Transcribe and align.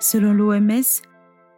Selon 0.00 0.32
l'OMS, 0.32 1.02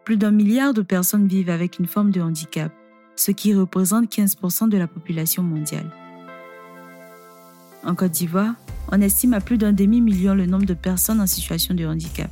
plus 0.05 0.17
d'un 0.17 0.31
milliard 0.31 0.73
de 0.73 0.81
personnes 0.81 1.27
vivent 1.27 1.51
avec 1.51 1.79
une 1.79 1.87
forme 1.87 2.11
de 2.11 2.23
handicap, 2.23 2.73
ce 3.15 3.33
qui 3.33 3.55
représente 3.55 4.11
15% 4.11 4.71
de 4.71 4.79
la 4.79 4.87
population 4.87 5.43
mondiale. 5.43 5.91
En 7.85 7.95
Côte 7.95 8.13
d'Ivoire, 8.13 8.55
on 8.93 9.01
estime 9.03 9.35
à 9.35 9.41
plus 9.41 9.59
d'un 9.59 9.73
demi-million 9.73 10.35
le 10.35 10.47
nombre 10.47 10.65
de 10.65 10.75
personnes 10.75 11.21
en 11.21 11.27
situation 11.27 11.75
de 11.75 11.85
handicap. 11.85 12.31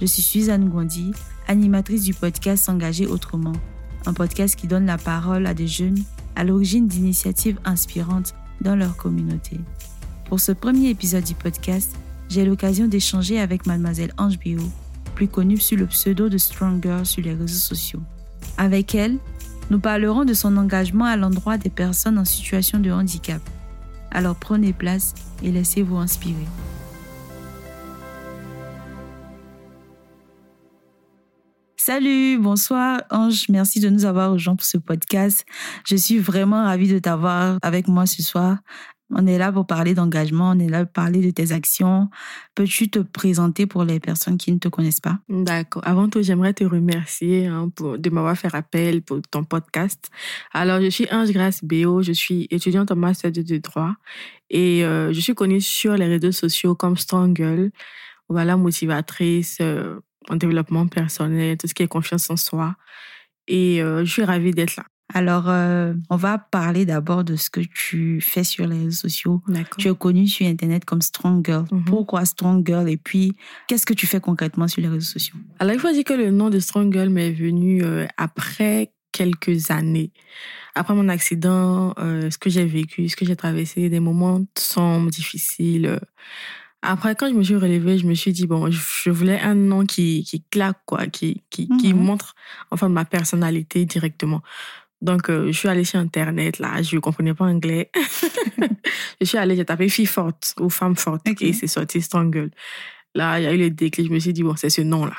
Je 0.00 0.06
suis 0.06 0.22
Suzanne 0.22 0.68
Gondi, 0.68 1.12
animatrice 1.48 2.04
du 2.04 2.14
podcast 2.14 2.64
S'engager 2.64 3.06
autrement, 3.06 3.52
un 4.06 4.14
podcast 4.14 4.54
qui 4.54 4.68
donne 4.68 4.86
la 4.86 4.96
parole 4.96 5.46
à 5.46 5.54
des 5.54 5.66
jeunes 5.66 5.98
à 6.36 6.44
l'origine 6.44 6.86
d'initiatives 6.86 7.58
inspirantes 7.64 8.34
dans 8.60 8.76
leur 8.76 8.96
communauté. 8.96 9.58
Pour 10.28 10.38
ce 10.38 10.52
premier 10.52 10.90
épisode 10.90 11.24
du 11.24 11.34
podcast, 11.34 11.96
j'ai 12.28 12.44
l'occasion 12.44 12.86
d'échanger 12.86 13.40
avec 13.40 13.66
mademoiselle 13.66 14.12
Ange 14.18 14.38
Bio, 14.38 14.60
plus 15.18 15.26
connue 15.26 15.58
sous 15.58 15.74
le 15.74 15.86
pseudo 15.86 16.28
de 16.28 16.38
Strong 16.38 16.80
Girl 16.80 17.04
sur 17.04 17.24
les 17.24 17.34
réseaux 17.34 17.48
sociaux. 17.48 18.00
Avec 18.56 18.94
elle, 18.94 19.18
nous 19.68 19.80
parlerons 19.80 20.24
de 20.24 20.32
son 20.32 20.56
engagement 20.56 21.06
à 21.06 21.16
l'endroit 21.16 21.58
des 21.58 21.70
personnes 21.70 22.18
en 22.18 22.24
situation 22.24 22.78
de 22.78 22.92
handicap. 22.92 23.42
Alors 24.12 24.36
prenez 24.36 24.72
place 24.72 25.16
et 25.42 25.50
laissez-vous 25.50 25.96
inspirer. 25.96 26.46
Salut, 31.76 32.38
bonsoir 32.38 33.02
Ange, 33.10 33.46
merci 33.48 33.80
de 33.80 33.88
nous 33.88 34.04
avoir 34.04 34.30
rejoints 34.30 34.54
pour 34.54 34.66
ce 34.66 34.78
podcast. 34.78 35.44
Je 35.84 35.96
suis 35.96 36.20
vraiment 36.20 36.62
ravie 36.62 36.92
de 36.92 37.00
t'avoir 37.00 37.58
avec 37.62 37.88
moi 37.88 38.06
ce 38.06 38.22
soir. 38.22 38.58
On 39.10 39.26
est 39.26 39.38
là 39.38 39.50
pour 39.50 39.66
parler 39.66 39.94
d'engagement, 39.94 40.50
on 40.50 40.58
est 40.58 40.68
là 40.68 40.84
pour 40.84 40.92
parler 40.92 41.20
de 41.20 41.30
tes 41.30 41.52
actions. 41.52 42.10
Peux-tu 42.54 42.90
te 42.90 42.98
présenter 42.98 43.66
pour 43.66 43.84
les 43.84 44.00
personnes 44.00 44.36
qui 44.36 44.52
ne 44.52 44.58
te 44.58 44.68
connaissent 44.68 45.00
pas? 45.00 45.18
D'accord. 45.28 45.82
Avant 45.86 46.08
tout, 46.08 46.22
j'aimerais 46.22 46.52
te 46.52 46.64
remercier 46.64 47.46
hein, 47.46 47.70
pour, 47.74 47.98
de 47.98 48.10
m'avoir 48.10 48.36
fait 48.36 48.54
appel 48.54 49.02
pour 49.02 49.20
ton 49.30 49.44
podcast. 49.44 50.10
Alors, 50.52 50.80
je 50.82 50.90
suis 50.90 51.06
Ange 51.10 51.32
Grace 51.32 51.64
Béo, 51.64 52.02
je 52.02 52.12
suis 52.12 52.46
étudiante 52.50 52.90
en 52.90 52.96
master 52.96 53.32
de 53.32 53.56
droit 53.58 53.94
et 54.50 54.84
euh, 54.84 55.12
je 55.12 55.20
suis 55.20 55.34
connue 55.34 55.60
sur 55.60 55.94
les 55.94 56.06
réseaux 56.06 56.32
sociaux 56.32 56.74
comme 56.74 56.96
Strong 56.96 57.36
Girl, 57.36 57.70
voilà, 58.28 58.56
motivatrice 58.56 59.58
euh, 59.60 60.00
en 60.28 60.36
développement 60.36 60.86
personnel, 60.86 61.56
tout 61.56 61.66
ce 61.66 61.74
qui 61.74 61.82
est 61.82 61.88
confiance 61.88 62.28
en 62.30 62.36
soi. 62.36 62.74
Et 63.46 63.82
euh, 63.82 64.04
je 64.04 64.12
suis 64.12 64.24
ravie 64.24 64.50
d'être 64.50 64.76
là. 64.76 64.84
Alors, 65.14 65.48
euh, 65.48 65.94
on 66.10 66.16
va 66.16 66.38
parler 66.38 66.84
d'abord 66.84 67.24
de 67.24 67.36
ce 67.36 67.48
que 67.48 67.60
tu 67.60 68.20
fais 68.20 68.44
sur 68.44 68.66
les 68.66 68.78
réseaux 68.78 68.90
sociaux. 68.90 69.42
Tu 69.78 69.88
es 69.88 69.94
connue 69.94 70.26
sur 70.26 70.46
Internet 70.46 70.84
comme 70.84 71.00
Strong 71.00 71.44
Girl. 71.44 71.64
Mhm. 71.72 71.84
Pourquoi 71.86 72.24
Strong 72.26 72.66
Girl 72.66 72.88
Et 72.88 72.98
puis, 72.98 73.32
qu'est-ce 73.68 73.86
que 73.86 73.94
tu 73.94 74.06
fais 74.06 74.20
concrètement 74.20 74.68
sur 74.68 74.82
les 74.82 74.88
réseaux 74.88 75.00
sociaux? 75.00 75.36
Alors, 75.58 75.74
il 75.74 75.80
faut 75.80 75.90
dire 75.90 76.04
que 76.04 76.12
le 76.12 76.30
nom 76.30 76.50
de 76.50 76.58
Strong 76.58 76.92
Girl 76.92 77.08
m'est 77.08 77.32
venu 77.32 77.82
euh, 77.82 78.06
après 78.18 78.92
quelques 79.12 79.70
années. 79.70 80.12
Après 80.74 80.94
mon 80.94 81.08
accident, 81.08 81.92
ce 81.96 82.38
que 82.38 82.50
j'ai 82.50 82.66
vécu, 82.66 83.08
ce 83.08 83.16
que 83.16 83.24
j'ai 83.24 83.34
traversé, 83.34 83.88
des 83.88 83.98
moments 83.98 84.44
sombres, 84.56 85.10
difficiles. 85.10 85.98
Après, 86.82 87.16
quand 87.16 87.28
je 87.28 87.34
me 87.34 87.42
suis 87.42 87.56
relevée, 87.56 87.98
je 87.98 88.06
me 88.06 88.14
suis 88.14 88.32
dit, 88.32 88.46
bon, 88.46 88.70
je 88.70 89.10
voulais 89.10 89.40
un 89.40 89.54
nom 89.54 89.84
qui, 89.84 90.22
qui 90.22 90.42
claque, 90.42 90.78
quoi, 90.86 91.06
qui, 91.08 91.42
qui, 91.50 91.68
qui 91.80 91.92
mhm. 91.92 92.00
montre, 92.00 92.36
enfin, 92.70 92.88
ma 92.88 93.04
personnalité 93.04 93.84
directement. 93.84 94.42
Donc, 95.00 95.30
euh, 95.30 95.46
je 95.46 95.58
suis 95.58 95.68
allée 95.68 95.84
sur 95.84 96.00
Internet, 96.00 96.58
là, 96.58 96.82
je 96.82 96.96
ne 96.96 97.00
comprenais 97.00 97.34
pas 97.34 97.44
anglais. 97.44 97.90
je 99.20 99.26
suis 99.26 99.38
allée, 99.38 99.56
j'ai 99.56 99.64
tapé 99.64 99.88
fille 99.88 100.06
forte 100.06 100.54
ou 100.60 100.70
femme 100.70 100.96
forte 100.96 101.26
et 101.40 101.52
c'est 101.52 101.66
sorti 101.66 102.00
Strangle. 102.00 102.50
Là, 103.14 103.40
il 103.40 103.44
y 103.44 103.46
a 103.46 103.54
eu 103.54 103.58
le 103.58 103.70
déclic, 103.70 104.08
je 104.08 104.12
me 104.12 104.18
suis 104.18 104.32
dit, 104.32 104.42
bon, 104.42 104.56
c'est 104.56 104.70
ce 104.70 104.82
nom-là. 104.82 105.16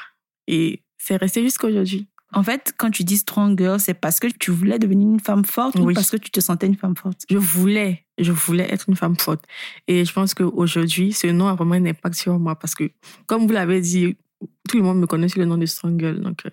Et 0.48 0.84
c'est 0.98 1.16
resté 1.16 1.42
jusqu'à 1.42 1.68
aujourd'hui. 1.68 2.08
En 2.32 2.44
fait, 2.44 2.74
quand 2.78 2.92
tu 2.92 3.04
dis 3.04 3.18
strong 3.18 3.58
girl, 3.58 3.80
c'est 3.80 3.96
parce 3.96 4.20
que 4.20 4.28
tu 4.28 4.52
voulais 4.52 4.78
devenir 4.78 5.08
une 5.08 5.20
femme 5.20 5.44
forte 5.44 5.80
ou 5.80 5.92
parce 5.92 6.12
que 6.12 6.18
tu 6.18 6.30
te 6.30 6.40
sentais 6.40 6.68
une 6.68 6.76
femme 6.76 6.96
forte? 6.96 7.24
Je 7.30 7.38
voulais, 7.38 8.06
je 8.20 8.32
voulais 8.32 8.72
être 8.72 8.88
une 8.88 8.96
femme 8.96 9.18
forte. 9.18 9.44
Et 9.88 10.06
je 10.06 10.14
pense 10.14 10.36
qu'aujourd'hui, 10.36 11.12
ce 11.12 11.28
nom 11.28 11.48
a 11.48 11.56
vraiment 11.56 11.74
un 11.74 11.86
impact 11.86 12.16
sur 12.16 12.38
moi 12.38 12.56
parce 12.56 12.76
que, 12.76 12.92
comme 13.26 13.48
vous 13.48 13.54
l'avez 13.54 13.82
dit, 13.82 14.16
tout 14.70 14.78
le 14.78 14.84
monde 14.84 15.00
me 15.00 15.08
connaît 15.08 15.28
sur 15.28 15.40
le 15.40 15.46
nom 15.46 15.58
de 15.58 15.66
strong 15.66 16.00
girl. 16.00 16.20
Donc, 16.22 16.46
euh, 16.46 16.50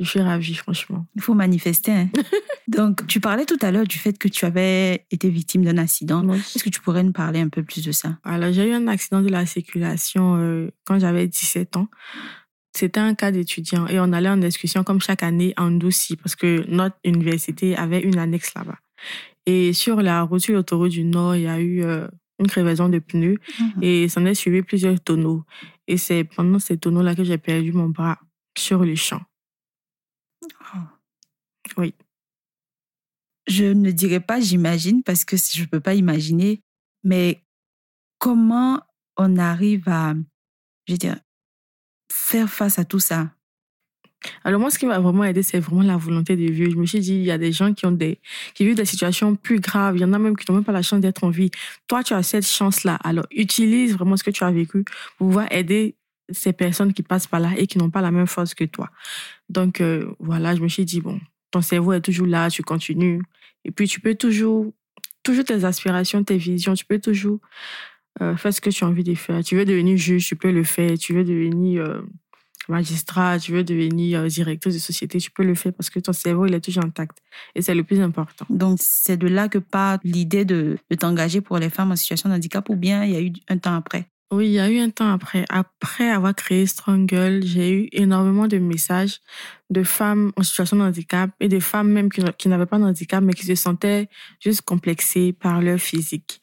je 0.00 0.08
suis 0.08 0.20
ravie, 0.20 0.54
franchement. 0.54 1.06
Il 1.14 1.22
faut 1.22 1.34
manifester. 1.34 1.92
Hein. 1.92 2.08
donc, 2.68 3.06
tu 3.06 3.20
parlais 3.20 3.44
tout 3.44 3.58
à 3.60 3.70
l'heure 3.70 3.86
du 3.86 3.98
fait 3.98 4.16
que 4.16 4.28
tu 4.28 4.46
avais 4.46 5.06
été 5.10 5.28
victime 5.28 5.62
d'un 5.62 5.76
accident. 5.76 6.26
Est-ce 6.32 6.64
que 6.64 6.70
tu 6.70 6.80
pourrais 6.80 7.02
nous 7.02 7.12
parler 7.12 7.40
un 7.40 7.48
peu 7.48 7.62
plus 7.62 7.84
de 7.84 7.92
ça? 7.92 8.18
Alors, 8.24 8.50
j'ai 8.52 8.68
eu 8.68 8.72
un 8.72 8.88
accident 8.88 9.20
de 9.20 9.28
la 9.28 9.44
circulation 9.44 10.36
euh, 10.38 10.70
quand 10.84 10.98
j'avais 10.98 11.28
17 11.28 11.76
ans. 11.76 11.88
C'était 12.74 13.00
un 13.00 13.14
cas 13.14 13.30
d'étudiant 13.30 13.86
et 13.88 14.00
on 14.00 14.12
allait 14.12 14.28
en 14.28 14.40
excursion 14.40 14.84
comme 14.84 15.00
chaque 15.00 15.22
année 15.22 15.52
en 15.56 15.70
Doucy 15.70 16.16
parce 16.16 16.36
que 16.36 16.64
notre 16.68 16.96
université 17.04 17.76
avait 17.76 18.00
une 18.00 18.16
annexe 18.16 18.54
là-bas. 18.54 18.78
Et 19.44 19.72
sur 19.72 20.00
la 20.00 20.22
route 20.22 20.40
sur 20.40 20.54
l'autoroute 20.54 20.92
du 20.92 21.04
Nord, 21.04 21.36
il 21.36 21.42
y 21.42 21.48
a 21.48 21.60
eu 21.60 21.82
euh, 21.82 22.06
une 22.38 22.46
crevaison 22.46 22.88
de 22.88 23.00
pneus 23.00 23.38
mhm. 23.58 23.82
et 23.82 24.08
s'en 24.08 24.24
est 24.24 24.34
suivi 24.34 24.62
plusieurs 24.62 25.00
tonneaux. 25.00 25.44
Et 25.88 25.96
c'est 25.96 26.24
pendant 26.24 26.58
ces 26.58 26.78
tonneaux-là 26.78 27.14
que 27.14 27.24
j'ai 27.24 27.38
perdu 27.38 27.72
mon 27.72 27.88
bras 27.88 28.18
sur 28.56 28.84
le 28.84 28.94
champ. 28.94 29.20
Oui. 31.76 31.94
Je 33.46 33.64
ne 33.64 33.90
dirais 33.90 34.20
pas 34.20 34.40
j'imagine 34.40 35.02
parce 35.02 35.24
que 35.24 35.36
je 35.36 35.62
ne 35.62 35.66
peux 35.66 35.80
pas 35.80 35.94
imaginer, 35.94 36.62
mais 37.04 37.42
comment 38.18 38.80
on 39.16 39.36
arrive 39.36 39.88
à, 39.88 40.14
je 40.86 40.92
veux 40.92 40.98
dire, 40.98 41.18
faire 42.12 42.48
face 42.48 42.78
à 42.78 42.84
tout 42.84 43.00
ça? 43.00 43.30
Alors 44.44 44.60
moi, 44.60 44.70
ce 44.70 44.78
qui 44.78 44.86
m'a 44.86 44.98
vraiment 44.98 45.24
aidé, 45.24 45.42
c'est 45.42 45.60
vraiment 45.60 45.82
la 45.82 45.96
volonté 45.96 46.36
de 46.36 46.44
vivre. 46.44 46.72
Je 46.72 46.76
me 46.76 46.86
suis 46.86 47.00
dit, 47.00 47.14
il 47.14 47.24
y 47.24 47.30
a 47.30 47.38
des 47.38 47.52
gens 47.52 47.72
qui 47.72 47.86
ont 47.86 47.92
des, 47.92 48.20
qui 48.54 48.64
vivent 48.64 48.76
des 48.76 48.84
situations 48.84 49.34
plus 49.34 49.60
graves. 49.60 49.96
Il 49.96 50.02
y 50.02 50.04
en 50.04 50.12
a 50.12 50.18
même 50.18 50.36
qui 50.36 50.50
n'ont 50.50 50.56
même 50.56 50.64
pas 50.64 50.72
la 50.72 50.82
chance 50.82 51.00
d'être 51.00 51.24
en 51.24 51.30
vie. 51.30 51.50
Toi, 51.88 52.04
tu 52.04 52.12
as 52.12 52.22
cette 52.22 52.46
chance-là. 52.46 52.96
Alors, 52.96 53.26
utilise 53.30 53.94
vraiment 53.94 54.16
ce 54.16 54.24
que 54.24 54.30
tu 54.30 54.44
as 54.44 54.50
vécu 54.50 54.84
pour 55.16 55.28
pouvoir 55.28 55.50
aider 55.50 55.96
ces 56.32 56.52
personnes 56.52 56.92
qui 56.92 57.02
passent 57.02 57.26
par 57.26 57.40
là 57.40 57.50
et 57.56 57.66
qui 57.66 57.78
n'ont 57.78 57.90
pas 57.90 58.00
la 58.00 58.10
même 58.10 58.26
force 58.26 58.54
que 58.54 58.64
toi. 58.64 58.90
Donc, 59.48 59.80
euh, 59.80 60.14
voilà, 60.18 60.54
je 60.54 60.60
me 60.60 60.68
suis 60.68 60.84
dit, 60.84 61.00
bon, 61.00 61.20
ton 61.50 61.60
cerveau 61.60 61.92
est 61.92 62.00
toujours 62.00 62.26
là, 62.26 62.50
tu 62.50 62.62
continues. 62.62 63.22
Et 63.64 63.70
puis, 63.70 63.88
tu 63.88 64.00
peux 64.00 64.14
toujours, 64.14 64.72
toujours 65.22 65.44
tes 65.44 65.64
aspirations, 65.64 66.22
tes 66.24 66.36
visions, 66.36 66.74
tu 66.74 66.84
peux 66.84 67.00
toujours 67.00 67.40
euh, 68.22 68.36
fais 68.36 68.52
ce 68.52 68.60
que 68.60 68.70
tu 68.70 68.84
as 68.84 68.86
envie 68.86 69.04
de 69.04 69.14
faire. 69.14 69.42
Tu 69.42 69.56
veux 69.56 69.64
devenir 69.64 69.96
juge, 69.96 70.26
tu 70.26 70.36
peux 70.36 70.50
le 70.50 70.64
faire. 70.64 70.98
Tu 70.98 71.14
veux 71.14 71.24
devenir 71.24 71.84
euh, 71.84 72.02
magistrat, 72.68 73.38
tu 73.38 73.52
veux 73.52 73.64
devenir 73.64 74.24
directeur 74.24 74.72
de 74.72 74.78
société, 74.78 75.18
tu 75.18 75.30
peux 75.30 75.44
le 75.44 75.54
faire 75.54 75.72
parce 75.72 75.90
que 75.90 75.98
ton 76.00 76.12
cerveau, 76.12 76.46
il 76.46 76.54
est 76.54 76.60
toujours 76.60 76.84
intact. 76.84 77.18
Et 77.54 77.62
c'est 77.62 77.74
le 77.74 77.84
plus 77.84 78.00
important. 78.00 78.46
Donc, 78.50 78.78
c'est 78.80 79.16
de 79.16 79.26
là 79.28 79.48
que 79.48 79.58
part 79.58 79.98
l'idée 80.04 80.44
de 80.44 80.78
t'engager 80.98 81.40
pour 81.40 81.58
les 81.58 81.70
femmes 81.70 81.92
en 81.92 81.96
situation 81.96 82.28
de 82.28 82.34
handicap 82.34 82.68
ou 82.68 82.76
bien 82.76 83.04
il 83.04 83.12
y 83.12 83.16
a 83.16 83.20
eu 83.20 83.32
un 83.48 83.58
temps 83.58 83.74
après? 83.74 84.08
Oui, 84.32 84.46
il 84.46 84.52
y 84.52 84.60
a 84.60 84.70
eu 84.70 84.78
un 84.78 84.90
temps 84.90 85.12
après. 85.12 85.44
Après 85.48 86.08
avoir 86.08 86.34
créé 86.34 86.64
Girl, 87.08 87.40
j'ai 87.42 87.72
eu 87.72 87.88
énormément 87.92 88.46
de 88.46 88.58
messages 88.58 89.20
de 89.70 89.82
femmes 89.82 90.32
en 90.36 90.42
situation 90.42 90.76
de 90.76 90.82
handicap 90.82 91.30
et 91.40 91.48
de 91.48 91.58
femmes 91.58 91.90
même 91.90 92.10
qui, 92.10 92.22
qui 92.38 92.48
n'avaient 92.48 92.66
pas 92.66 92.78
de 92.78 92.84
handicap 92.84 93.22
mais 93.24 93.32
qui 93.32 93.44
se 93.44 93.54
sentaient 93.56 94.08
juste 94.40 94.62
complexées 94.62 95.32
par 95.32 95.60
leur 95.60 95.78
physique. 95.78 96.40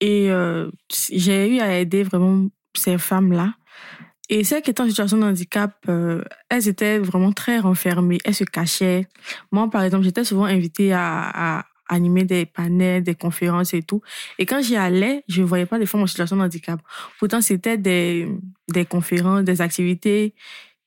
Et 0.00 0.30
euh, 0.30 0.70
j'ai 1.10 1.56
eu 1.56 1.60
à 1.60 1.78
aider 1.78 2.04
vraiment 2.04 2.48
ces 2.76 2.96
femmes-là. 2.96 3.54
Et 4.28 4.44
celles 4.44 4.62
qui 4.62 4.70
étaient 4.70 4.80
en 4.80 4.88
situation 4.88 5.18
de 5.18 5.24
handicap, 5.24 5.74
euh, 5.88 6.22
elles 6.48 6.68
étaient 6.68 7.00
vraiment 7.00 7.32
très 7.32 7.58
renfermées, 7.58 8.18
elles 8.24 8.36
se 8.36 8.44
cachaient. 8.44 9.08
Moi, 9.50 9.68
par 9.68 9.82
exemple, 9.82 10.04
j'étais 10.04 10.22
souvent 10.22 10.44
invitée 10.44 10.92
à, 10.92 11.58
à, 11.58 11.64
animer 11.90 12.24
des 12.24 12.46
panels, 12.46 13.02
des 13.02 13.14
conférences 13.14 13.74
et 13.74 13.82
tout. 13.82 14.00
Et 14.38 14.46
quand 14.46 14.62
j'y 14.62 14.76
allais, 14.76 15.24
je 15.28 15.42
ne 15.42 15.46
voyais 15.46 15.66
pas 15.66 15.78
des 15.78 15.86
femmes 15.86 16.02
en 16.02 16.06
situation 16.06 16.36
de 16.36 16.42
handicap. 16.42 16.80
Pourtant, 17.18 17.40
c'était 17.40 17.76
des, 17.76 18.28
des 18.72 18.84
conférences, 18.84 19.44
des 19.44 19.60
activités 19.60 20.34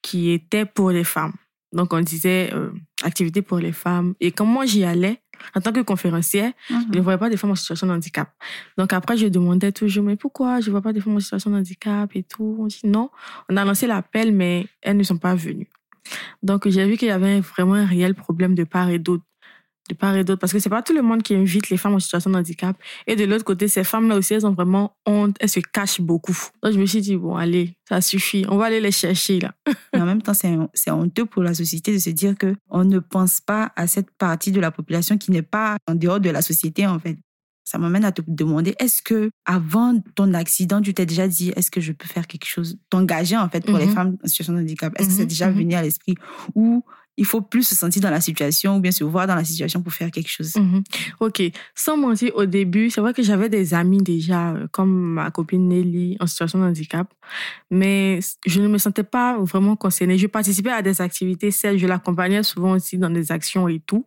qui 0.01 0.31
étaient 0.31 0.65
pour 0.65 0.91
les 0.91 1.03
femmes. 1.03 1.33
Donc, 1.73 1.93
on 1.93 2.01
disait 2.01 2.51
euh, 2.53 2.71
activités 3.03 3.41
pour 3.41 3.57
les 3.57 3.71
femmes. 3.71 4.13
Et 4.19 4.31
quand 4.31 4.45
moi, 4.45 4.65
j'y 4.65 4.83
allais, 4.83 5.19
en 5.55 5.61
tant 5.61 5.71
que 5.71 5.81
conférencière, 5.81 6.53
je 6.69 6.75
ne 6.75 6.97
mhm. 6.97 6.99
voyais 7.01 7.19
pas 7.19 7.29
des 7.29 7.37
femmes 7.37 7.51
en 7.51 7.55
situation 7.55 7.87
de 7.87 7.91
handicap. 7.91 8.31
Donc 8.77 8.93
après, 8.93 9.17
je 9.17 9.27
demandais 9.27 9.71
toujours, 9.71 10.03
mais 10.03 10.15
pourquoi 10.15 10.61
je 10.61 10.67
ne 10.67 10.71
vois 10.71 10.81
pas 10.81 10.93
des 10.93 11.01
femmes 11.01 11.15
en 11.15 11.19
situation 11.19 11.51
de 11.51 11.57
handicap 11.57 12.09
et 12.15 12.23
tout? 12.23 12.57
On 12.59 12.67
dit 12.67 12.81
non. 12.85 13.09
On 13.49 13.57
a 13.57 13.65
lancé 13.65 13.87
l'appel, 13.87 14.31
mais 14.31 14.67
elles 14.81 14.95
ne 14.95 15.03
sont 15.03 15.17
pas 15.17 15.35
venues. 15.35 15.69
Donc 16.43 16.67
j'ai 16.69 16.85
vu 16.85 16.97
qu'il 16.97 17.07
y 17.07 17.11
avait 17.11 17.39
vraiment 17.39 17.73
un 17.73 17.85
réel 17.85 18.13
problème 18.13 18.55
de 18.55 18.63
part 18.63 18.89
et 18.89 18.99
d'autre 18.99 19.23
de 19.89 19.95
part 19.95 20.15
et 20.15 20.23
d'autre, 20.23 20.39
parce 20.39 20.53
que 20.53 20.59
c'est 20.59 20.69
pas 20.69 20.81
tout 20.81 20.93
le 20.93 21.01
monde 21.01 21.23
qui 21.23 21.35
invite 21.35 21.69
les 21.69 21.77
femmes 21.77 21.93
en 21.95 21.99
situation 21.99 22.29
de 22.31 22.35
handicap. 22.37 22.77
Et 23.05 23.15
de 23.17 23.25
l'autre 23.25 23.43
côté, 23.43 23.67
ces 23.67 23.83
femmes-là 23.83 24.15
aussi, 24.17 24.33
elles 24.33 24.45
ont 24.47 24.53
vraiment 24.53 24.95
honte, 25.05 25.35
elles 25.41 25.49
se 25.49 25.59
cachent 25.59 25.99
beaucoup. 25.99 26.37
Donc 26.63 26.71
je 26.73 26.79
me 26.79 26.85
suis 26.85 27.01
dit, 27.01 27.17
bon, 27.17 27.35
allez, 27.35 27.75
ça 27.89 27.99
suffit, 27.99 28.45
on 28.47 28.55
va 28.57 28.65
aller 28.65 28.79
les 28.79 28.91
chercher 28.93 29.39
là. 29.41 29.53
Mais 29.93 29.99
en 30.01 30.05
même 30.05 30.21
temps, 30.21 30.33
c'est 30.33 30.91
honteux 30.91 31.25
pour 31.25 31.43
la 31.43 31.53
société 31.53 31.91
de 31.93 31.97
se 31.99 32.09
dire 32.11 32.37
que 32.37 32.55
on 32.69 32.85
ne 32.85 32.99
pense 32.99 33.41
pas 33.41 33.71
à 33.75 33.87
cette 33.87 34.09
partie 34.11 34.51
de 34.53 34.61
la 34.61 34.71
population 34.71 35.17
qui 35.17 35.31
n'est 35.31 35.41
pas 35.41 35.75
en 35.87 35.95
dehors 35.95 36.19
de 36.21 36.29
la 36.29 36.41
société, 36.41 36.87
en 36.87 36.99
fait. 36.99 37.17
ça 37.65 37.77
m'amène 37.77 38.03
à 38.03 38.11
te 38.11 38.21
demander, 38.27 38.75
est-ce 38.77 39.01
que 39.01 39.29
avant 39.45 39.97
ton 40.15 40.33
accident, 40.33 40.81
tu 40.81 40.93
t'es 40.93 41.05
déjà 41.05 41.27
dit, 41.29 41.53
est-ce 41.55 41.71
que 41.71 41.79
je 41.79 41.93
peux 41.93 42.07
faire 42.07 42.27
quelque 42.27 42.45
chose, 42.45 42.77
t'engager 42.89 43.37
en 43.37 43.47
fait 43.49 43.65
pour 43.65 43.77
les 43.77 43.85
Mhm. 43.85 43.93
femmes 43.93 44.17
en 44.23 44.27
situation 44.27 44.53
de 44.53 44.59
handicap? 44.59 44.93
Est-ce 44.99 45.07
que 45.07 45.13
c'est 45.13 45.21
Mhm, 45.21 45.27
déjà 45.29 45.49
mhm. 45.49 45.57
venu 45.57 45.73
à 45.73 45.81
l'esprit? 45.81 46.15
Ou 46.55 46.83
il 47.17 47.25
faut 47.25 47.41
plus 47.41 47.63
se 47.67 47.75
sentir 47.75 48.01
dans 48.01 48.09
la 48.09 48.21
situation 48.21 48.77
ou 48.77 48.79
bien 48.79 48.91
se 48.91 49.03
voir 49.03 49.27
dans 49.27 49.35
la 49.35 49.43
situation 49.43 49.81
pour 49.83 49.93
faire 49.93 50.09
quelque 50.11 50.29
chose 50.29 50.55
Mhm. 50.55 50.83
Ok, 51.19 51.41
sans 51.75 51.95
mentir, 51.97 52.31
au 52.35 52.45
début, 52.45 52.89
c'est 52.89 53.01
vrai 53.01 53.13
que 53.13 53.21
j'avais 53.23 53.49
des 53.49 53.73
amis 53.73 54.01
déjà, 54.01 54.51
euh, 54.53 54.67
comme 54.71 54.91
ma 55.13 55.29
copine 55.31 55.67
Nelly, 55.67 56.17
en 56.19 56.27
situation 56.27 56.59
de 56.59 56.63
handicap, 56.65 57.13
mais 57.69 58.19
je 58.45 58.61
ne 58.61 58.67
me 58.67 58.77
sentais 58.77 59.03
pas 59.03 59.37
vraiment 59.39 59.75
concernée. 59.75 60.17
Je 60.17 60.27
participais 60.27 60.71
à 60.71 60.81
des 60.81 61.01
activités, 61.01 61.51
certes, 61.51 61.77
je 61.77 61.87
l'accompagnais 61.87 62.43
souvent 62.43 62.71
aussi 62.71 62.97
dans 62.97 63.09
des 63.11 63.31
actions 63.31 63.67
et 63.67 63.79
tout, 63.79 64.05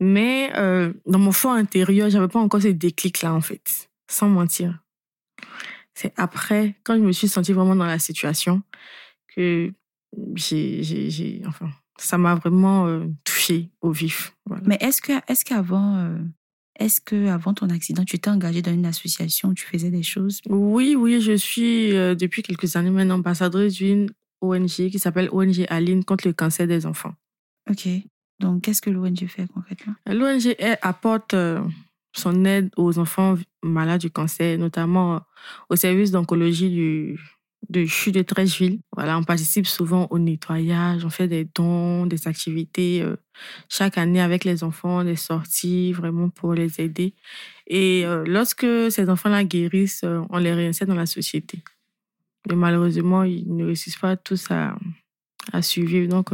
mais 0.00 0.50
euh, 0.56 0.92
dans 1.06 1.18
mon 1.18 1.32
fort 1.32 1.52
intérieur, 1.52 2.10
j'avais 2.10 2.28
pas 2.28 2.40
encore 2.40 2.60
ce 2.62 2.68
déclic-là, 2.68 3.32
en 3.32 3.40
fait, 3.40 3.88
sans 4.10 4.28
mentir. 4.28 4.80
C'est 5.94 6.12
après, 6.16 6.74
quand 6.82 6.96
je 6.96 7.00
me 7.02 7.12
suis 7.12 7.28
sentie 7.28 7.52
vraiment 7.52 7.76
dans 7.76 7.86
la 7.86 7.98
situation, 7.98 8.62
que 9.34 9.72
j'ai- 10.34 11.42
enfin, 11.46 11.70
ça 11.98 12.18
m'a 12.18 12.34
vraiment 12.34 12.86
euh, 12.86 13.06
touchée 13.24 13.70
au 13.80 13.90
vif. 13.90 14.34
Voilà. 14.46 14.62
Mais 14.66 14.78
est-ce 14.80 15.00
que 15.00 15.12
est-ce 15.28 15.44
qu'avant 15.44 15.96
euh, 15.96 16.18
est-ce 16.78 17.00
que 17.00 17.28
avant 17.28 17.54
ton 17.54 17.70
accident, 17.70 18.04
tu 18.04 18.18
t'es 18.18 18.30
engagé 18.30 18.60
dans 18.60 18.72
une 18.72 18.86
association 18.86 19.50
où 19.50 19.54
tu 19.54 19.64
faisais 19.64 19.90
des 19.90 20.02
choses? 20.02 20.40
Oui, 20.48 20.96
oui, 20.98 21.20
je 21.20 21.32
suis 21.32 21.94
euh, 21.96 22.14
depuis 22.14 22.42
quelques 22.42 22.74
années 22.76 22.90
maintenant 22.90 23.16
ambassadrice 23.16 23.74
d'une 23.74 24.10
ONG 24.40 24.68
qui 24.68 24.98
s'appelle 24.98 25.28
ONG 25.32 25.64
Aline 25.68 26.04
contre 26.04 26.26
le 26.26 26.32
cancer 26.32 26.66
des 26.66 26.84
enfants. 26.86 27.14
Ok. 27.70 27.88
Donc, 28.40 28.62
qu'est-ce 28.62 28.82
que 28.82 28.90
l'ONG 28.90 29.26
fait 29.28 29.46
concrètement? 29.52 29.94
L'ONG 30.06 30.56
apporte 30.82 31.34
euh, 31.34 31.60
son 32.12 32.44
aide 32.44 32.70
aux 32.76 32.98
enfants 32.98 33.36
malades 33.62 34.00
du 34.00 34.10
cancer, 34.10 34.58
notamment 34.58 35.14
euh, 35.14 35.18
au 35.70 35.76
service 35.76 36.10
d'oncologie 36.10 36.70
du 36.70 37.20
de 37.68 37.84
CHU 37.86 38.12
de 38.12 38.22
Trècheville. 38.22 38.80
Voilà, 38.94 39.18
on 39.18 39.24
participe 39.24 39.66
souvent 39.66 40.06
au 40.10 40.18
nettoyage, 40.18 41.04
on 41.04 41.10
fait 41.10 41.28
des 41.28 41.44
dons, 41.44 42.06
des 42.06 42.28
activités 42.28 43.02
euh, 43.02 43.16
chaque 43.68 43.98
année 43.98 44.20
avec 44.20 44.44
les 44.44 44.64
enfants, 44.64 45.04
des 45.04 45.16
sorties 45.16 45.92
vraiment 45.92 46.28
pour 46.28 46.54
les 46.54 46.80
aider. 46.80 47.14
Et 47.66 48.04
euh, 48.04 48.24
lorsque 48.26 48.66
ces 48.90 49.08
enfants-là 49.08 49.44
guérissent, 49.44 50.04
euh, 50.04 50.20
on 50.30 50.38
les 50.38 50.52
réinsère 50.52 50.86
dans 50.86 50.94
la 50.94 51.06
société. 51.06 51.62
Mais 52.48 52.56
malheureusement, 52.56 53.24
ils 53.24 53.54
ne 53.54 53.64
réussissent 53.64 53.96
pas 53.96 54.16
tous 54.16 54.50
à, 54.50 54.76
à 55.52 55.62
survivre. 55.62 56.08
Donc, 56.08 56.30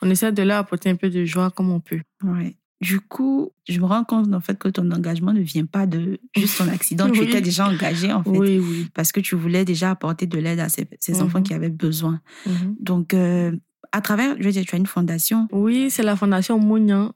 on 0.00 0.10
essaie 0.10 0.32
de 0.32 0.42
leur 0.42 0.58
apporter 0.58 0.88
un 0.88 0.96
peu 0.96 1.10
de 1.10 1.24
joie 1.24 1.50
comme 1.50 1.70
on 1.70 1.80
peut. 1.80 2.00
Ouais. 2.22 2.56
Du 2.82 3.00
coup, 3.00 3.52
je 3.68 3.78
me 3.78 3.86
rends 3.86 4.02
compte 4.02 4.34
en 4.34 4.40
fait 4.40 4.58
que 4.58 4.68
ton 4.68 4.90
engagement 4.90 5.32
ne 5.32 5.40
vient 5.40 5.66
pas 5.66 5.86
de 5.86 6.18
juste 6.36 6.58
ton 6.58 6.66
accident. 6.68 7.08
Tu 7.12 7.22
étais 7.22 7.40
déjà 7.40 7.68
engagé 7.68 8.12
en 8.12 8.24
fait 8.24 8.30
Oui, 8.30 8.58
oui. 8.58 8.88
parce 8.92 9.12
que 9.12 9.20
tu 9.20 9.36
voulais 9.36 9.64
déjà 9.64 9.92
apporter 9.92 10.26
de 10.26 10.36
l'aide 10.38 10.58
à 10.58 10.68
ces, 10.68 10.88
ces 10.98 11.22
enfants 11.22 11.42
qui 11.42 11.54
avaient 11.54 11.70
besoin. 11.70 12.20
Mhm. 12.44 12.76
Donc, 12.80 13.14
euh, 13.14 13.52
à 13.92 14.00
travers, 14.00 14.34
je 14.38 14.44
veux 14.44 14.50
dire, 14.52 14.64
tu 14.66 14.74
as 14.74 14.78
une 14.78 14.86
fondation. 14.86 15.48
Oui, 15.52 15.90
c'est 15.90 16.02
la 16.02 16.16
fondation 16.16 16.58
Mounian. 16.58 17.12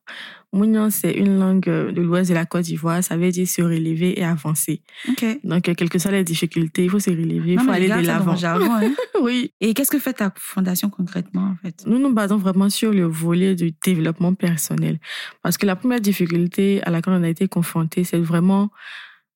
Mounian, 0.52 0.90
c'est 0.90 1.12
une 1.12 1.38
langue 1.38 1.64
de 1.64 2.00
l'ouest 2.00 2.30
de 2.30 2.34
la 2.34 2.46
Côte 2.46 2.62
d'Ivoire. 2.62 3.02
Ça 3.02 3.16
veut 3.16 3.30
dire 3.30 3.46
se 3.48 3.60
relever 3.62 4.18
et 4.18 4.24
avancer. 4.24 4.80
Ok. 5.08 5.24
Donc, 5.44 5.62
quelles 5.74 5.88
que 5.90 5.98
soient 5.98 6.12
les 6.12 6.24
difficultés, 6.24 6.84
il 6.84 6.90
faut 6.90 6.98
se 7.00 7.10
relever, 7.10 7.54
il 7.54 7.60
faut 7.60 7.70
aller 7.70 7.88
de 7.88 8.06
l'avant. 8.06 8.34
hein. 8.42 8.92
Oui. 9.20 9.52
Et 9.60 9.74
qu'est-ce 9.74 9.90
que 9.90 9.98
fait 9.98 10.12
ta 10.14 10.32
fondation 10.36 10.88
concrètement 10.88 11.52
en 11.52 11.56
fait? 11.62 11.82
Nous 11.86 11.98
nous 11.98 12.12
basons 12.12 12.36
vraiment 12.36 12.70
sur 12.70 12.92
le 12.92 13.04
volet 13.06 13.54
du 13.54 13.72
développement 13.84 14.34
personnel. 14.34 14.98
Parce 15.42 15.56
que 15.58 15.66
la 15.66 15.76
première 15.76 16.00
difficulté 16.00 16.80
à 16.84 16.90
laquelle 16.90 17.14
on 17.14 17.22
a 17.22 17.28
été 17.28 17.48
confronté, 17.48 18.04
c'est 18.04 18.18
vraiment 18.20 18.70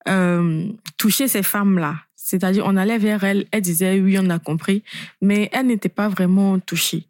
euh, 0.08 0.66
toucher 0.96 1.28
ces 1.28 1.42
femmes-là. 1.42 1.96
C'est-à-dire, 2.30 2.64
on 2.64 2.76
allait 2.76 2.98
vers 2.98 3.24
elles, 3.24 3.46
elles 3.50 3.60
disaient 3.60 3.98
oui, 3.98 4.16
on 4.20 4.30
a 4.30 4.38
compris, 4.38 4.84
mais 5.20 5.48
elles 5.52 5.66
n'étaient 5.66 5.88
pas 5.88 6.08
vraiment 6.08 6.60
touchées. 6.60 7.08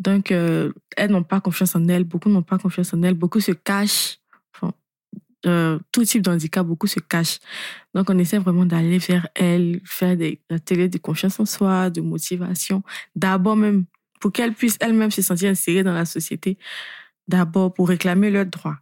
Donc, 0.00 0.32
euh, 0.32 0.72
elles 0.96 1.12
n'ont 1.12 1.22
pas 1.22 1.40
confiance 1.40 1.76
en 1.76 1.86
elles, 1.86 2.02
beaucoup 2.02 2.28
n'ont 2.28 2.42
pas 2.42 2.58
confiance 2.58 2.92
en 2.92 3.00
elles, 3.04 3.14
beaucoup 3.14 3.38
se 3.38 3.52
cachent. 3.52 4.18
Enfin, 4.52 4.72
euh, 5.46 5.78
tout 5.92 6.04
type 6.04 6.22
d'handicap, 6.22 6.66
beaucoup 6.66 6.88
se 6.88 6.98
cachent. 6.98 7.38
Donc, 7.94 8.10
on 8.10 8.18
essaie 8.18 8.38
vraiment 8.38 8.66
d'aller 8.66 8.98
vers 8.98 9.28
elles, 9.36 9.80
faire 9.84 10.16
des 10.16 10.40
ateliers 10.50 10.88
de 10.88 10.98
confiance 10.98 11.38
en 11.38 11.46
soi, 11.46 11.88
de 11.88 12.00
motivation. 12.00 12.82
D'abord 13.14 13.54
même, 13.54 13.84
pour 14.20 14.32
qu'elles 14.32 14.54
puissent 14.54 14.78
elles-mêmes 14.80 15.12
se 15.12 15.22
sentir 15.22 15.50
insérées 15.50 15.84
dans 15.84 15.94
la 15.94 16.06
société. 16.06 16.58
D'abord, 17.28 17.72
pour 17.72 17.88
réclamer 17.88 18.32
leurs 18.32 18.46
droits. 18.46 18.78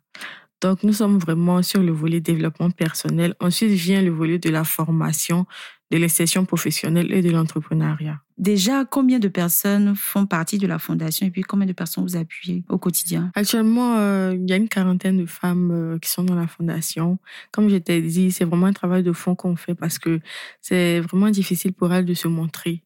Donc, 0.60 0.82
nous 0.82 0.92
sommes 0.92 1.18
vraiment 1.18 1.62
sur 1.62 1.82
le 1.82 1.92
volet 1.92 2.20
développement 2.20 2.70
personnel. 2.70 3.34
Ensuite 3.40 3.70
vient 3.70 4.02
le 4.02 4.10
volet 4.10 4.38
de 4.38 4.50
la 4.50 4.64
formation, 4.64 5.46
de 5.90 5.98
l'insertion 5.98 6.44
professionnelle 6.44 7.12
et 7.12 7.22
de 7.22 7.30
l'entrepreneuriat. 7.30 8.20
Déjà, 8.36 8.84
combien 8.84 9.18
de 9.18 9.28
personnes 9.28 9.94
font 9.96 10.26
partie 10.26 10.58
de 10.58 10.66
la 10.66 10.78
fondation 10.78 11.26
et 11.26 11.30
puis 11.30 11.42
combien 11.42 11.66
de 11.66 11.72
personnes 11.72 12.04
vous 12.04 12.16
appuyez 12.16 12.64
au 12.68 12.78
quotidien? 12.78 13.30
Actuellement, 13.34 13.96
euh, 13.98 14.34
il 14.34 14.48
y 14.48 14.52
a 14.52 14.56
une 14.56 14.68
quarantaine 14.68 15.16
de 15.16 15.26
femmes 15.26 15.70
euh, 15.70 15.98
qui 15.98 16.10
sont 16.10 16.24
dans 16.24 16.34
la 16.34 16.46
fondation. 16.46 17.18
Comme 17.52 17.68
je 17.68 17.76
t'ai 17.76 18.02
dit, 18.02 18.30
c'est 18.30 18.44
vraiment 18.44 18.66
un 18.66 18.72
travail 18.72 19.02
de 19.02 19.12
fond 19.12 19.34
qu'on 19.34 19.56
fait 19.56 19.74
parce 19.74 19.98
que 19.98 20.20
c'est 20.60 21.00
vraiment 21.00 21.30
difficile 21.30 21.72
pour 21.72 21.92
elles 21.92 22.04
de 22.04 22.14
se 22.14 22.28
montrer. 22.28 22.84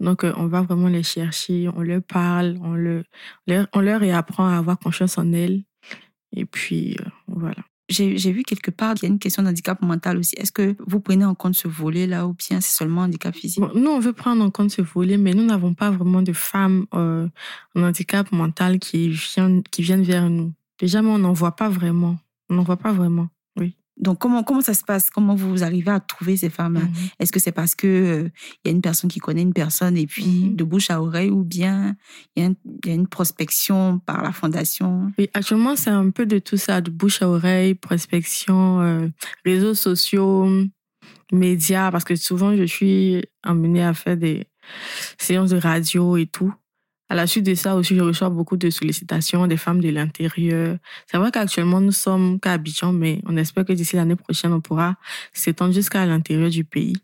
Donc, 0.00 0.24
euh, 0.24 0.32
on 0.36 0.46
va 0.46 0.62
vraiment 0.62 0.88
les 0.88 1.02
chercher, 1.02 1.68
on 1.74 1.82
leur 1.82 2.02
parle, 2.02 2.58
on, 2.62 2.74
le, 2.74 3.04
leur, 3.46 3.66
on 3.72 3.80
leur 3.80 4.02
apprend 4.14 4.46
à 4.46 4.56
avoir 4.56 4.78
confiance 4.78 5.18
en 5.18 5.32
elles. 5.32 5.64
Et 6.34 6.44
puis, 6.44 6.96
euh, 7.00 7.04
voilà. 7.28 7.62
J'ai 7.90 8.32
vu 8.32 8.44
quelque 8.44 8.70
part 8.70 8.94
qu'il 8.94 9.06
y 9.06 9.12
a 9.12 9.12
une 9.12 9.18
question 9.18 9.42
d'handicap 9.42 9.82
mental 9.82 10.16
aussi. 10.16 10.34
Est-ce 10.36 10.52
que 10.52 10.74
vous 10.86 11.00
prenez 11.00 11.24
en 11.24 11.34
compte 11.34 11.54
ce 11.54 11.68
volet-là 11.68 12.26
ou 12.26 12.32
bien 12.32 12.60
c'est 12.62 12.74
seulement 12.74 13.02
handicap 13.02 13.34
physique? 13.34 13.60
Bon, 13.60 13.70
nous, 13.74 13.90
on 13.90 14.00
veut 14.00 14.14
prendre 14.14 14.42
en 14.42 14.50
compte 14.50 14.70
ce 14.70 14.80
volet, 14.80 15.18
mais 15.18 15.34
nous 15.34 15.44
n'avons 15.44 15.74
pas 15.74 15.90
vraiment 15.90 16.22
de 16.22 16.32
femmes 16.32 16.86
euh, 16.94 17.28
en 17.76 17.82
handicap 17.82 18.32
mental 18.32 18.78
qui 18.78 19.10
viennent, 19.10 19.62
qui 19.64 19.82
viennent 19.82 20.02
vers 20.02 20.30
nous. 20.30 20.54
Déjà, 20.78 21.02
mais 21.02 21.10
on 21.10 21.18
n'en 21.18 21.34
voit 21.34 21.56
pas 21.56 21.68
vraiment. 21.68 22.16
On 22.48 22.54
n'en 22.54 22.62
voit 22.62 22.78
pas 22.78 22.92
vraiment. 22.92 23.28
Donc, 23.96 24.18
comment, 24.18 24.42
comment 24.42 24.60
ça 24.60 24.74
se 24.74 24.82
passe? 24.82 25.08
Comment 25.08 25.34
vous 25.36 25.62
arrivez 25.62 25.90
à 25.92 26.00
trouver 26.00 26.36
ces 26.36 26.50
femmes-là 26.50 26.80
Mhm. 26.86 26.92
Est-ce 27.20 27.30
que 27.32 27.38
c'est 27.38 27.52
parce 27.52 27.74
que 27.76 27.86
euh, 27.86 28.28
y 28.64 28.68
a 28.68 28.72
une 28.72 28.80
personne 28.82 29.08
qui 29.08 29.20
connaît 29.20 29.42
une 29.42 29.52
personne 29.52 29.96
et 29.96 30.06
puis 30.06 30.24
Mhm. 30.50 30.56
de 30.56 30.64
bouche 30.64 30.90
à 30.90 31.00
oreille 31.00 31.30
ou 31.30 31.44
bien 31.44 31.94
il 32.34 32.42
y, 32.42 32.46
a 32.46 32.48
un- 32.50 32.54
il 32.84 32.88
y 32.88 32.92
a 32.92 32.94
une 32.94 33.06
prospection 33.06 34.00
par 34.00 34.22
la 34.22 34.32
fondation? 34.32 35.12
Oui, 35.18 35.28
actuellement, 35.32 35.76
c'est 35.76 35.90
un 35.90 36.10
peu 36.10 36.26
de 36.26 36.38
tout 36.40 36.56
ça, 36.56 36.80
de 36.80 36.90
bouche 36.90 37.22
à 37.22 37.28
oreille, 37.28 37.74
prospection, 37.76 38.80
euh, 38.80 39.08
réseaux 39.44 39.74
sociaux, 39.74 40.48
médias, 41.32 41.90
parce 41.90 42.04
que 42.04 42.16
souvent, 42.16 42.56
je 42.56 42.64
suis 42.64 43.22
amenée 43.42 43.84
à 43.84 43.94
faire 43.94 44.16
des 44.16 44.46
séances 45.18 45.50
de 45.50 45.56
radio 45.58 46.16
et 46.16 46.26
tout. 46.26 46.52
À 47.10 47.14
la 47.14 47.26
suite 47.26 47.44
de 47.44 47.54
ça 47.54 47.76
aussi, 47.76 47.94
je 47.96 48.00
reçois 48.00 48.30
beaucoup 48.30 48.56
de 48.56 48.70
sollicitations 48.70 49.46
des 49.46 49.56
femmes 49.58 49.80
de 49.80 49.90
l'intérieur. 49.90 50.78
C'est 51.06 51.18
vrai 51.18 51.30
qu'actuellement, 51.30 51.80
nous 51.80 51.92
sommes 51.92 52.40
qu'à 52.40 52.52
Abidjan, 52.52 52.92
mais 52.92 53.20
on 53.26 53.36
espère 53.36 53.64
que 53.66 53.72
d'ici 53.74 53.96
l'année 53.96 54.16
prochaine, 54.16 54.52
on 54.52 54.60
pourra 54.60 54.96
s'étendre 55.32 55.74
jusqu'à 55.74 56.06
l'intérieur 56.06 56.48
du 56.50 56.64
pays. 56.64 56.94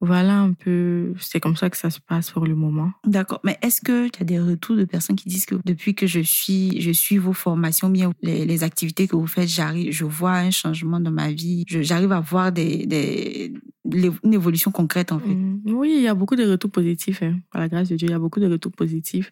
Voilà 0.00 0.38
un 0.38 0.52
peu, 0.52 1.12
c'est 1.18 1.40
comme 1.40 1.56
ça 1.56 1.70
que 1.70 1.76
ça 1.76 1.90
se 1.90 1.98
passe 1.98 2.30
pour 2.30 2.46
le 2.46 2.54
moment. 2.54 2.92
D'accord. 3.04 3.40
Mais 3.42 3.58
est-ce 3.62 3.80
que 3.80 4.08
tu 4.08 4.22
as 4.22 4.24
des 4.24 4.38
retours 4.38 4.76
de 4.76 4.84
personnes 4.84 5.16
qui 5.16 5.28
disent 5.28 5.44
que 5.44 5.56
depuis 5.64 5.96
que 5.96 6.06
je 6.06 6.20
suis, 6.20 6.80
je 6.80 6.92
suis 6.92 7.18
vos 7.18 7.32
formations, 7.32 7.88
bien 7.90 8.12
les, 8.22 8.44
les 8.44 8.62
activités 8.62 9.08
que 9.08 9.16
vous 9.16 9.26
faites, 9.26 9.48
j'arrive, 9.48 9.90
je 9.90 10.04
vois 10.04 10.34
un 10.34 10.52
changement 10.52 11.00
dans 11.00 11.10
ma 11.10 11.32
vie. 11.32 11.64
J'arrive 11.66 12.12
à 12.12 12.20
voir 12.20 12.52
des, 12.52 12.86
des, 12.86 13.52
une 13.92 14.34
évolution 14.34 14.70
concrète 14.70 15.10
en 15.10 15.18
fait? 15.18 15.34
Mm, 15.34 15.62
Oui, 15.66 15.94
il 15.96 16.02
y 16.02 16.08
a 16.08 16.14
beaucoup 16.14 16.36
de 16.36 16.48
retours 16.48 16.70
positifs. 16.70 17.20
hein. 17.24 17.38
Par 17.50 17.60
la 17.60 17.68
grâce 17.68 17.88
de 17.88 17.96
Dieu, 17.96 18.06
il 18.06 18.12
y 18.12 18.14
a 18.14 18.20
beaucoup 18.20 18.38
de 18.40 18.46
retours 18.48 18.72
positifs. 18.72 19.28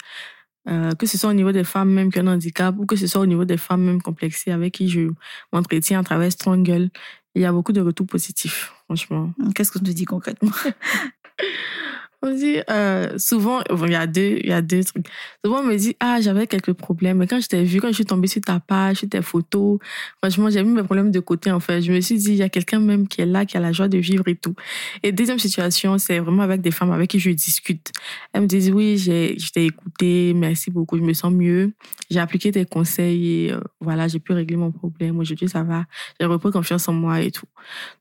Euh, 0.69 0.91
que 0.97 1.07
ce 1.07 1.17
soit 1.17 1.31
au 1.31 1.33
niveau 1.33 1.53
des 1.53 1.63
femmes 1.63 1.91
même 1.93 2.11
qui 2.11 2.19
ont 2.19 2.27
un 2.27 2.35
handicap 2.35 2.75
ou 2.77 2.87
que 2.87 2.97
ce 2.97 3.07
soit 3.07 3.21
au 3.21 3.27
niveau 3.27 3.45
des 3.45 3.57
femmes 3.57 3.85
même 3.85 4.03
complexées 4.03 4.51
avec 4.51 4.75
qui 4.75 4.89
je 4.89 5.11
m'entretiens 5.53 6.01
à 6.01 6.03
travers 6.03 6.33
Strangle. 6.33 6.91
Il 7.37 7.43
y 7.43 7.45
a 7.45 7.53
beaucoup 7.53 7.73
de 7.73 7.83
retours 7.83 8.07
positifs, 8.07 8.73
franchement. 8.87 9.31
Qu'est-ce 9.55 9.71
qu'on 9.71 9.79
te 9.79 9.91
dit 9.91 10.07
concrètement? 10.07 10.53
On 12.23 12.35
dit, 12.35 12.57
euh, 12.71 13.19
souvent, 13.19 13.61
bon, 13.69 13.87
il 13.87 13.93
y 13.93 13.95
a 13.95 14.07
deux, 14.07 14.39
y 14.43 14.53
a 14.53 14.63
deux 14.63 14.83
trucs. 14.85 15.07
Souvent, 15.45 15.61
on 15.61 15.65
me 15.65 15.77
dit, 15.77 15.97
ah, 16.01 16.21
j'avais 16.21 16.47
quelques 16.47 16.73
problèmes. 16.73 17.19
Mais 17.19 17.27
quand 17.27 17.41
je 17.41 17.47
t'ai 17.47 17.63
vu, 17.63 17.81
quand 17.81 17.89
je 17.89 17.95
suis 17.95 18.07
tombée 18.07 18.27
sur 18.27 18.41
ta 18.41 18.59
page, 18.59 18.99
sur 18.99 19.09
tes 19.09 19.23
photos, 19.23 19.79
franchement, 20.23 20.51
j'ai 20.51 20.63
mis 20.63 20.73
mes 20.73 20.83
problèmes 20.83 21.11
de 21.11 21.21
côté, 21.21 21.51
en 21.51 21.61
fait. 21.61 21.83
Je 21.83 21.93
me 21.93 22.01
suis 22.01 22.17
dit, 22.17 22.31
il 22.31 22.37
y 22.37 22.43
a 22.43 22.49
quelqu'un 22.49 22.81
même 22.81 23.07
qui 23.07 23.21
est 23.21 23.27
là, 23.27 23.45
qui 23.45 23.57
a 23.57 23.61
la 23.61 23.73
joie 23.73 23.89
de 23.89 23.99
vivre 23.99 24.27
et 24.29 24.37
tout. 24.37 24.55
Et 25.03 25.13
deuxième 25.13 25.39
situation, 25.39 25.99
c'est 25.99 26.19
vraiment 26.19 26.43
avec 26.43 26.61
des 26.63 26.71
femmes 26.71 26.93
avec 26.93 27.11
qui 27.11 27.19
je 27.19 27.31
discute. 27.31 27.93
Elles 28.33 28.43
me 28.43 28.47
disent, 28.47 28.71
oui, 28.71 28.97
j'ai, 28.97 29.39
je 29.39 29.51
t'ai 29.51 29.67
écouté, 29.67 30.33
merci 30.35 30.71
beaucoup, 30.71 30.97
je 30.97 31.03
me 31.03 31.13
sens 31.13 31.33
mieux. 31.33 31.73
J'ai 32.11 32.21
appliqué 32.21 32.51
tes 32.51 32.65
conseils 32.65 33.47
et 33.47 33.53
euh, 33.53 33.61
voilà, 33.81 34.09
j'ai 34.09 34.21
pu 34.21 34.33
régler 34.33 34.57
mon 34.57 34.73
problème. 34.73 35.19
Aujourd'hui, 35.19 35.49
ça 35.49 35.63
va. 35.63 35.85
J'ai 36.21 36.27
repris 36.27 36.51
confiance 36.51 36.89
en 36.89 36.93
moi 36.93 37.21
et 37.21 37.31
tout. 37.31 37.47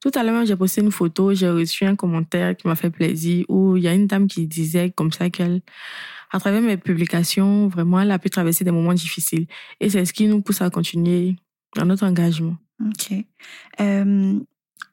Tout 0.02 0.12
à 0.16 0.24
l'heure, 0.24 0.46
j'ai 0.46 0.56
posté 0.56 0.82
une 0.82 0.92
photo, 0.92 1.34
j'ai 1.34 1.50
reçu 1.50 1.86
un 1.86 1.96
commentaire 1.96 2.56
qui 2.56 2.68
m'a 2.68 2.76
fait 2.76 2.90
plaisir 2.90 3.46
où 3.50 3.78
il 3.78 3.84
y 3.84 3.88
a 3.88 3.94
une 3.94 4.05
dame 4.06 4.28
qui 4.28 4.48
disait 4.48 4.92
comme 4.92 5.12
ça 5.12 5.30
qu'elle, 5.30 5.62
à 6.32 6.40
travers 6.40 6.62
mes 6.62 6.78
publications, 6.78 7.68
vraiment, 7.68 8.00
elle 8.00 8.12
a 8.12 8.20
pu 8.20 8.30
traverser 8.30 8.64
des 8.64 8.72
moments 8.72 8.94
difficiles. 8.94 9.48
Et 9.80 9.90
c'est 9.90 10.06
ce 10.06 10.14
qui 10.14 10.28
nous 10.28 10.42
pousse 10.42 10.62
à 10.62 10.70
continuer 10.70 11.36
dans 11.76 11.86
notre 11.86 12.06
engagement. 12.06 12.58
Ok. 12.82 13.14
Euh, 13.80 14.40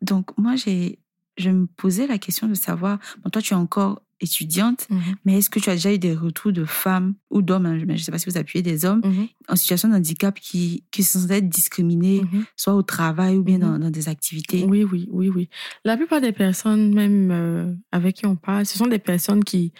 donc, 0.00 0.36
moi, 0.38 0.56
j'ai, 0.56 0.98
je 1.36 1.50
me 1.50 1.66
posais 1.66 2.06
la 2.06 2.18
question 2.18 2.48
de 2.48 2.54
savoir, 2.54 2.98
toi, 3.32 3.42
tu 3.42 3.54
es 3.54 3.56
encore 3.56 4.02
étudiante, 4.22 4.86
Mhm. 4.88 5.00
mais 5.24 5.38
est-ce 5.38 5.50
que 5.50 5.58
tu 5.60 5.68
as 5.68 5.74
déjà 5.74 5.92
eu 5.92 5.98
des 5.98 6.14
retours 6.14 6.52
de 6.52 6.64
femmes 6.64 7.14
ou 7.30 7.42
d'hommes, 7.42 7.66
hein, 7.66 7.78
je 7.78 7.84
ne 7.84 7.96
sais 7.96 8.10
pas 8.12 8.18
si 8.18 8.30
vous 8.30 8.38
appuyez 8.38 8.62
des 8.62 8.84
hommes, 8.84 9.02
Mhm. 9.04 9.26
en 9.48 9.56
situation 9.56 9.88
de 9.88 9.94
handicap 9.94 10.38
qui, 10.40 10.84
qui 10.90 11.02
se 11.02 11.18
sentent 11.18 11.48
discriminés, 11.48 12.22
Mhm. 12.22 12.44
soit 12.56 12.74
au 12.74 12.82
travail 12.82 13.36
ou 13.36 13.42
bien 13.42 13.58
dans, 13.58 13.78
dans 13.78 13.90
des 13.90 14.08
activités? 14.08 14.64
Oui, 14.68 14.84
oui, 14.84 15.08
oui, 15.10 15.28
oui. 15.28 15.48
La 15.84 15.96
plupart 15.96 16.20
des 16.20 16.32
personnes, 16.32 16.94
même 16.94 17.30
euh, 17.30 17.74
avec 17.90 18.16
qui 18.16 18.26
on 18.26 18.36
parle, 18.36 18.64
ce 18.66 18.78
sont 18.78 18.86
des 18.86 18.98
personnes 18.98 19.44
qui 19.44 19.72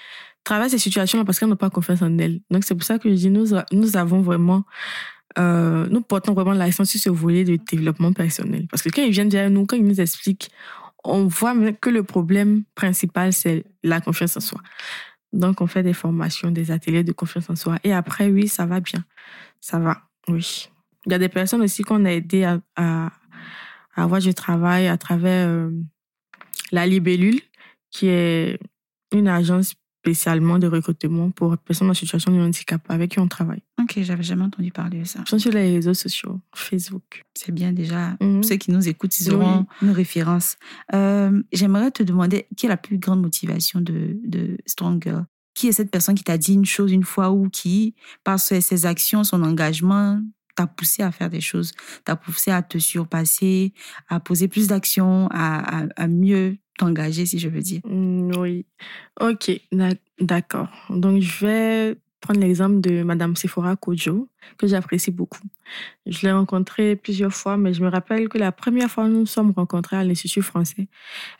traversent 0.44 0.72
ces 0.72 0.78
situations-là 0.78 1.24
parce 1.24 1.38
qu'elles 1.38 1.48
n'ont 1.48 1.56
pas 1.56 1.70
confiance 1.70 2.02
en 2.02 2.18
elles. 2.18 2.40
Donc, 2.50 2.64
c'est 2.64 2.74
pour 2.74 2.82
ça 2.84 2.98
que 2.98 3.08
je 3.08 3.14
dis, 3.14 3.30
nous, 3.30 3.46
nous 3.70 3.96
avons 3.96 4.20
vraiment, 4.22 4.64
euh, 5.38 5.86
nous 5.90 6.00
portons 6.02 6.34
vraiment 6.34 6.52
l'accent 6.52 6.84
sur 6.84 7.00
ce 7.00 7.10
volet 7.10 7.44
de 7.44 7.56
développement 7.70 8.12
personnel. 8.12 8.66
Parce 8.70 8.82
que 8.82 8.90
quand 8.90 9.02
ils 9.02 9.12
viennent 9.12 9.30
vers 9.30 9.48
nous, 9.50 9.64
quand 9.66 9.76
ils 9.76 9.84
nous 9.86 10.00
expliquent, 10.00 10.50
on 11.04 11.26
voit 11.26 11.54
que 11.72 11.90
le 11.90 12.02
problème 12.02 12.64
principal, 12.74 13.32
c'est 13.32 13.64
la 13.82 14.00
confiance 14.00 14.36
en 14.36 14.40
soi. 14.40 14.60
Donc, 15.32 15.60
on 15.60 15.66
fait 15.66 15.82
des 15.82 15.94
formations, 15.94 16.50
des 16.50 16.70
ateliers 16.70 17.04
de 17.04 17.12
confiance 17.12 17.48
en 17.48 17.56
soi. 17.56 17.78
Et 17.84 17.92
après, 17.92 18.28
oui, 18.28 18.48
ça 18.48 18.66
va 18.66 18.80
bien. 18.80 19.04
Ça 19.60 19.78
va, 19.78 20.02
oui. 20.28 20.68
Il 21.06 21.12
y 21.12 21.14
a 21.14 21.18
des 21.18 21.28
personnes 21.28 21.62
aussi 21.62 21.82
qu'on 21.82 22.04
a 22.04 22.12
aidé 22.12 22.44
à, 22.44 22.60
à, 22.76 23.10
à 23.94 24.02
avoir 24.02 24.20
du 24.20 24.34
travail 24.34 24.88
à 24.88 24.96
travers 24.96 25.48
euh, 25.48 25.70
la 26.70 26.86
Libellule, 26.86 27.40
qui 27.90 28.08
est 28.08 28.58
une 29.12 29.28
agence 29.28 29.74
spécialement 30.02 30.58
de 30.58 30.66
recrutement 30.66 31.30
pour 31.30 31.56
personnes 31.58 31.88
en 31.88 31.94
situation 31.94 32.32
de 32.32 32.40
handicap 32.40 32.82
avec 32.88 33.12
qui 33.12 33.20
on 33.20 33.28
travaille. 33.28 33.62
Ok, 33.80 34.00
j'avais 34.02 34.24
jamais 34.24 34.42
entendu 34.42 34.72
parler 34.72 34.98
de 35.00 35.04
ça. 35.04 35.20
Sont 35.26 35.38
sur 35.38 35.52
les 35.52 35.74
réseaux 35.76 35.94
sociaux, 35.94 36.40
Facebook. 36.56 37.22
C'est 37.34 37.52
bien 37.52 37.72
déjà. 37.72 38.16
Mhm. 38.20 38.42
Ceux 38.42 38.56
qui 38.56 38.72
nous 38.72 38.88
écoutent, 38.88 39.18
ils 39.20 39.32
auront 39.32 39.64
une 39.80 39.90
référence. 39.90 40.56
Euh, 40.92 41.40
J'aimerais 41.52 41.92
te 41.92 42.02
demander 42.02 42.46
qui 42.56 42.66
est 42.66 42.68
la 42.68 42.76
plus 42.76 42.98
grande 42.98 43.22
motivation 43.22 43.80
de, 43.80 44.18
de 44.24 44.58
Strong 44.66 45.00
Girl? 45.00 45.24
Qui 45.54 45.68
est 45.68 45.72
cette 45.72 45.90
personne 45.90 46.16
qui 46.16 46.24
t'a 46.24 46.38
dit 46.38 46.54
une 46.54 46.64
chose 46.64 46.90
une 46.90 47.04
fois 47.04 47.30
ou 47.30 47.48
qui, 47.48 47.94
par 48.24 48.40
ses, 48.40 48.60
ses 48.60 48.86
actions, 48.86 49.22
son 49.22 49.42
engagement, 49.44 50.20
t'a 50.56 50.66
poussé 50.66 51.02
à 51.04 51.12
faire 51.12 51.30
des 51.30 51.40
choses, 51.40 51.72
t'a 52.04 52.16
poussé 52.16 52.50
à 52.50 52.62
te 52.62 52.78
surpasser, 52.78 53.72
à 54.08 54.18
poser 54.18 54.48
plus 54.48 54.66
d'actions, 54.66 55.28
à, 55.30 55.82
à, 55.82 55.86
à 55.96 56.08
mieux 56.08 56.56
t'engager, 56.84 57.26
si 57.26 57.38
je 57.38 57.48
veux 57.48 57.60
dire. 57.60 57.80
Mm, 57.84 58.32
Oui. 58.38 58.66
Ok, 59.20 59.50
d'ac- 59.72 60.00
d'accord. 60.20 60.68
Donc, 60.90 61.20
je 61.22 61.46
vais 61.46 61.96
prendre 62.20 62.38
l'exemple 62.40 62.80
de 62.80 63.02
Madame 63.02 63.34
Sephora 63.34 63.74
Kojo, 63.74 64.28
que 64.56 64.68
j'apprécie 64.68 65.10
beaucoup. 65.10 65.40
Je 66.06 66.20
l'ai 66.24 66.30
rencontrée 66.32 66.94
plusieurs 66.94 67.32
fois, 67.34 67.56
mais 67.56 67.74
je 67.74 67.82
me 67.82 67.88
rappelle 67.88 68.28
que 68.28 68.38
la 68.38 68.52
première 68.52 68.88
fois 68.88 69.08
nous 69.08 69.20
nous 69.20 69.26
sommes 69.26 69.50
rencontrés 69.50 69.96
à 69.96 70.04
l'Institut 70.04 70.40
français, 70.42 70.86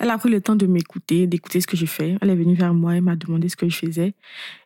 elle 0.00 0.10
a 0.10 0.18
pris 0.18 0.28
le 0.28 0.40
temps 0.40 0.56
de 0.56 0.66
m'écouter, 0.66 1.28
d'écouter 1.28 1.60
ce 1.60 1.68
que 1.68 1.76
je 1.76 1.86
fais. 1.86 2.16
Elle 2.20 2.30
est 2.30 2.34
venue 2.34 2.56
vers 2.56 2.74
moi, 2.74 2.96
elle 2.96 3.02
m'a 3.02 3.14
demandé 3.14 3.48
ce 3.48 3.54
que 3.54 3.68
je 3.68 3.76
faisais. 3.76 4.14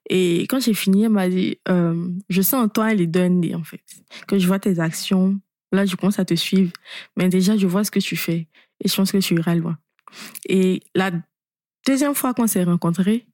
Et 0.09 0.43
quand 0.49 0.61
j'ai 0.61 0.73
fini, 0.75 1.05
elle 1.05 1.11
m'a 1.11 1.29
dit, 1.29 1.59
euh, 1.69 2.09
je 2.31 2.41
sens 2.43 2.65
en 2.65 2.69
toi 2.69 2.87
un 2.87 2.95
leader 2.95 3.29
né, 3.29 3.55
en 3.55 3.65
fait. 3.65 3.83
Que 4.27 4.39
je 4.39 4.47
vois 4.47 4.59
tes 4.59 4.81
actions. 4.81 5.39
Là, 5.73 5.85
je 5.85 5.97
commence 5.97 6.19
à 6.19 6.25
te 6.25 6.35
suivre. 6.35 6.73
Mais 7.17 7.29
déjà, 7.29 7.57
je 7.59 7.67
vois 7.67 7.85
ce 7.85 7.91
que 7.91 8.01
tu 8.01 8.17
fais. 8.17 8.47
Et 8.83 8.89
je 8.89 8.95
pense 8.97 9.13
que 9.13 9.19
tu 9.19 9.35
iras 9.35 9.55
loin. 9.55 9.77
Et 10.49 10.83
la 10.95 11.11
deuxième 11.87 12.15
fois 12.15 12.35
qu'on 12.35 12.47
s'est 12.47 12.65
rencontrés, 12.65 13.27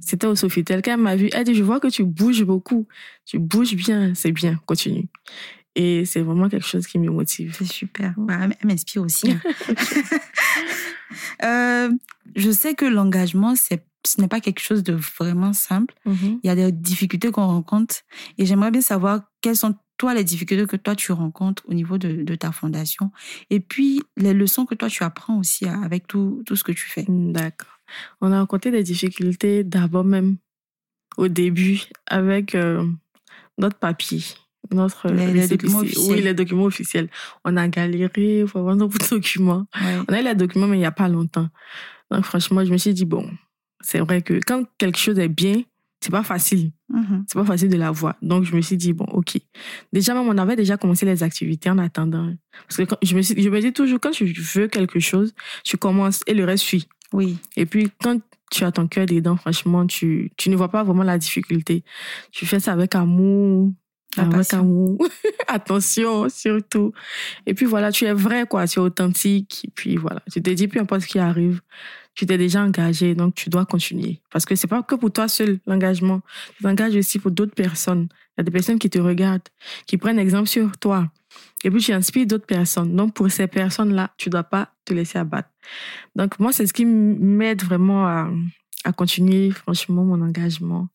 c'était 0.00 0.26
au 0.26 0.36
Sofitel. 0.36 0.82
Quand 0.82 0.92
elle 0.92 1.00
m'a 1.00 1.16
vu, 1.16 1.28
elle 1.32 1.44
dit, 1.44 1.54
je 1.54 1.62
vois 1.62 1.80
que 1.80 1.88
tu 1.88 2.04
bouges 2.04 2.44
beaucoup. 2.44 2.86
Tu 3.24 3.38
bouges 3.38 3.74
bien, 3.74 4.14
c'est 4.14 4.32
bien, 4.32 4.60
continue. 4.66 5.08
Et 5.74 6.04
c'est 6.04 6.20
vraiment 6.20 6.48
quelque 6.48 6.66
chose 6.66 6.86
qui 6.86 6.98
me 6.98 7.10
motive. 7.10 7.54
C'est 7.56 7.64
super. 7.66 8.14
Ouais, 8.16 8.34
elle 8.60 8.66
m'inspire 8.66 9.02
aussi. 9.02 9.30
hein. 9.30 9.40
Euh, 11.42 11.90
je 12.36 12.50
sais 12.50 12.74
que 12.74 12.84
l'engagement, 12.84 13.54
c'est 13.56 13.82
ce 14.06 14.20
n'est 14.20 14.28
pas 14.28 14.40
quelque 14.40 14.60
chose 14.60 14.82
de 14.82 14.92
vraiment 14.92 15.52
simple. 15.52 15.94
Mhm. 16.04 16.40
Il 16.42 16.46
y 16.46 16.50
a 16.50 16.54
des 16.54 16.70
difficultés 16.72 17.30
qu'on 17.30 17.46
rencontre. 17.46 17.96
Et 18.38 18.46
j'aimerais 18.46 18.70
bien 18.70 18.80
savoir 18.80 19.22
quelles 19.40 19.56
sont, 19.56 19.74
toi, 19.98 20.14
les 20.14 20.24
difficultés 20.24 20.66
que 20.66 20.76
toi, 20.76 20.94
tu 20.96 21.12
rencontres 21.12 21.64
au 21.68 21.74
niveau 21.74 21.98
de, 21.98 22.22
de 22.22 22.34
ta 22.36 22.52
fondation. 22.52 23.10
Et 23.50 23.60
puis, 23.60 24.02
les 24.16 24.32
leçons 24.32 24.64
que 24.64 24.74
toi, 24.74 24.88
tu 24.88 25.02
apprends 25.04 25.38
aussi 25.38 25.66
avec 25.66 26.06
tout, 26.06 26.42
tout 26.46 26.56
ce 26.56 26.64
que 26.64 26.72
tu 26.72 26.86
fais. 26.88 27.04
D'accord. 27.08 27.68
On 28.20 28.32
a 28.32 28.40
rencontré 28.40 28.70
des 28.70 28.82
difficultés 28.82 29.64
d'abord 29.64 30.04
même 30.04 30.36
au 31.16 31.28
début 31.28 31.80
avec 32.06 32.54
euh, 32.54 32.86
notre 33.58 33.76
papier. 33.78 34.22
Notre 34.70 35.08
Les- 35.10 35.48
documents 35.48 35.78
officiels. 35.80 36.14
Oui, 36.16 36.22
les 36.22 36.34
documents 36.34 36.64
officiels. 36.64 37.08
On 37.44 37.56
a 37.56 37.66
galéré 37.68 38.44
pour 38.46 38.60
avoir 38.60 38.76
nos 38.76 38.88
documents. 39.10 39.66
Ouais. 39.80 39.98
On 40.08 40.12
a 40.12 40.20
eu 40.20 40.24
les 40.24 40.34
documents, 40.34 40.66
mais 40.66 40.76
il 40.76 40.80
n'y 40.80 40.86
a 40.86 40.90
pas 40.92 41.08
longtemps. 41.08 41.48
Donc, 42.10 42.24
franchement, 42.24 42.64
je 42.64 42.70
me 42.70 42.76
suis 42.76 42.92
dit, 42.94 43.04
bon, 43.04 43.28
c'est 43.80 44.00
vrai 44.00 44.20
que 44.22 44.34
quand 44.46 44.64
quelque 44.76 44.98
chose 44.98 45.18
est 45.18 45.28
bien, 45.28 45.62
c'est 46.00 46.10
pas 46.10 46.22
facile. 46.22 46.70
Mhm. 46.90 47.24
C'est 47.26 47.38
pas 47.38 47.44
facile 47.44 47.68
de 47.68 47.76
l'avoir. 47.76 48.14
Donc, 48.22 48.44
je 48.44 48.54
me 48.54 48.60
suis 48.60 48.76
dit, 48.76 48.92
bon, 48.92 49.04
OK. 49.12 49.36
Déjà, 49.92 50.14
même, 50.14 50.28
on 50.28 50.38
avait 50.38 50.56
déjà 50.56 50.76
commencé 50.76 51.04
les 51.06 51.22
activités 51.22 51.70
en 51.70 51.78
attendant. 51.78 52.32
Parce 52.68 52.76
que 52.76 52.82
quand- 52.84 52.98
je, 53.02 53.16
me 53.16 53.22
suis, 53.22 53.40
je 53.42 53.48
me 53.48 53.60
dis 53.60 53.72
toujours, 53.72 53.98
quand 54.00 54.12
tu 54.12 54.24
veux 54.26 54.68
quelque 54.68 55.00
chose, 55.00 55.34
tu 55.64 55.76
commences 55.76 56.22
et 56.26 56.34
le 56.34 56.44
reste 56.44 56.64
suit. 56.64 56.88
Oui. 57.12 57.38
Et 57.56 57.66
puis, 57.66 57.90
quand 58.02 58.20
tu 58.50 58.64
as 58.64 58.72
ton 58.72 58.86
cœur 58.86 59.06
dedans, 59.06 59.36
franchement, 59.36 59.86
tu, 59.86 60.30
tu 60.36 60.50
ne 60.50 60.56
vois 60.56 60.68
pas 60.70 60.82
vraiment 60.84 61.02
la 61.02 61.18
difficulté. 61.18 61.82
Tu 62.32 62.46
fais 62.46 62.60
ça 62.60 62.72
avec 62.72 62.94
amour, 62.94 63.72
La 64.16 64.22
avec 64.22 64.36
passion. 64.36 64.60
amour, 64.60 64.98
attention 65.48 66.28
surtout. 66.28 66.92
Et 67.46 67.54
puis 67.54 67.66
voilà, 67.66 67.90
tu 67.92 68.04
es 68.04 68.12
vrai, 68.12 68.46
quoi, 68.48 68.66
tu 68.66 68.78
es 68.78 68.82
authentique. 68.82 69.62
Et 69.66 69.70
puis 69.74 69.96
voilà, 69.96 70.22
tu 70.32 70.40
te 70.42 70.50
dis, 70.50 70.68
peu 70.68 70.80
importe 70.80 71.02
ce 71.02 71.06
qui 71.08 71.18
arrive, 71.18 71.60
tu 72.18 72.26
t'es 72.26 72.36
déjà 72.36 72.64
engagé, 72.64 73.14
donc 73.14 73.36
tu 73.36 73.48
dois 73.48 73.64
continuer. 73.64 74.20
Parce 74.32 74.44
que 74.44 74.56
c'est 74.56 74.66
pas 74.66 74.82
que 74.82 74.96
pour 74.96 75.12
toi 75.12 75.28
seul, 75.28 75.60
l'engagement. 75.68 76.20
Tu 76.56 76.64
t'engages 76.64 76.96
aussi 76.96 77.20
pour 77.20 77.30
d'autres 77.30 77.54
personnes. 77.54 78.08
Il 78.10 78.38
y 78.38 78.40
a 78.40 78.42
des 78.42 78.50
personnes 78.50 78.80
qui 78.80 78.90
te 78.90 78.98
regardent, 78.98 79.48
qui 79.86 79.98
prennent 79.98 80.18
exemple 80.18 80.48
sur 80.48 80.76
toi. 80.78 81.12
Et 81.62 81.70
puis 81.70 81.80
tu 81.80 81.92
inspires 81.92 82.26
d'autres 82.26 82.44
personnes. 82.44 82.96
Donc 82.96 83.14
pour 83.14 83.30
ces 83.30 83.46
personnes-là, 83.46 84.10
tu 84.16 84.30
dois 84.30 84.42
pas 84.42 84.72
te 84.84 84.92
laisser 84.92 85.16
abattre. 85.16 85.48
Donc 86.16 86.40
moi, 86.40 86.52
c'est 86.52 86.66
ce 86.66 86.72
qui 86.72 86.84
m'aide 86.84 87.62
vraiment 87.62 88.08
à, 88.08 88.28
à 88.82 88.92
continuer, 88.92 89.52
franchement, 89.52 90.02
mon 90.02 90.20
engagement. 90.20 90.88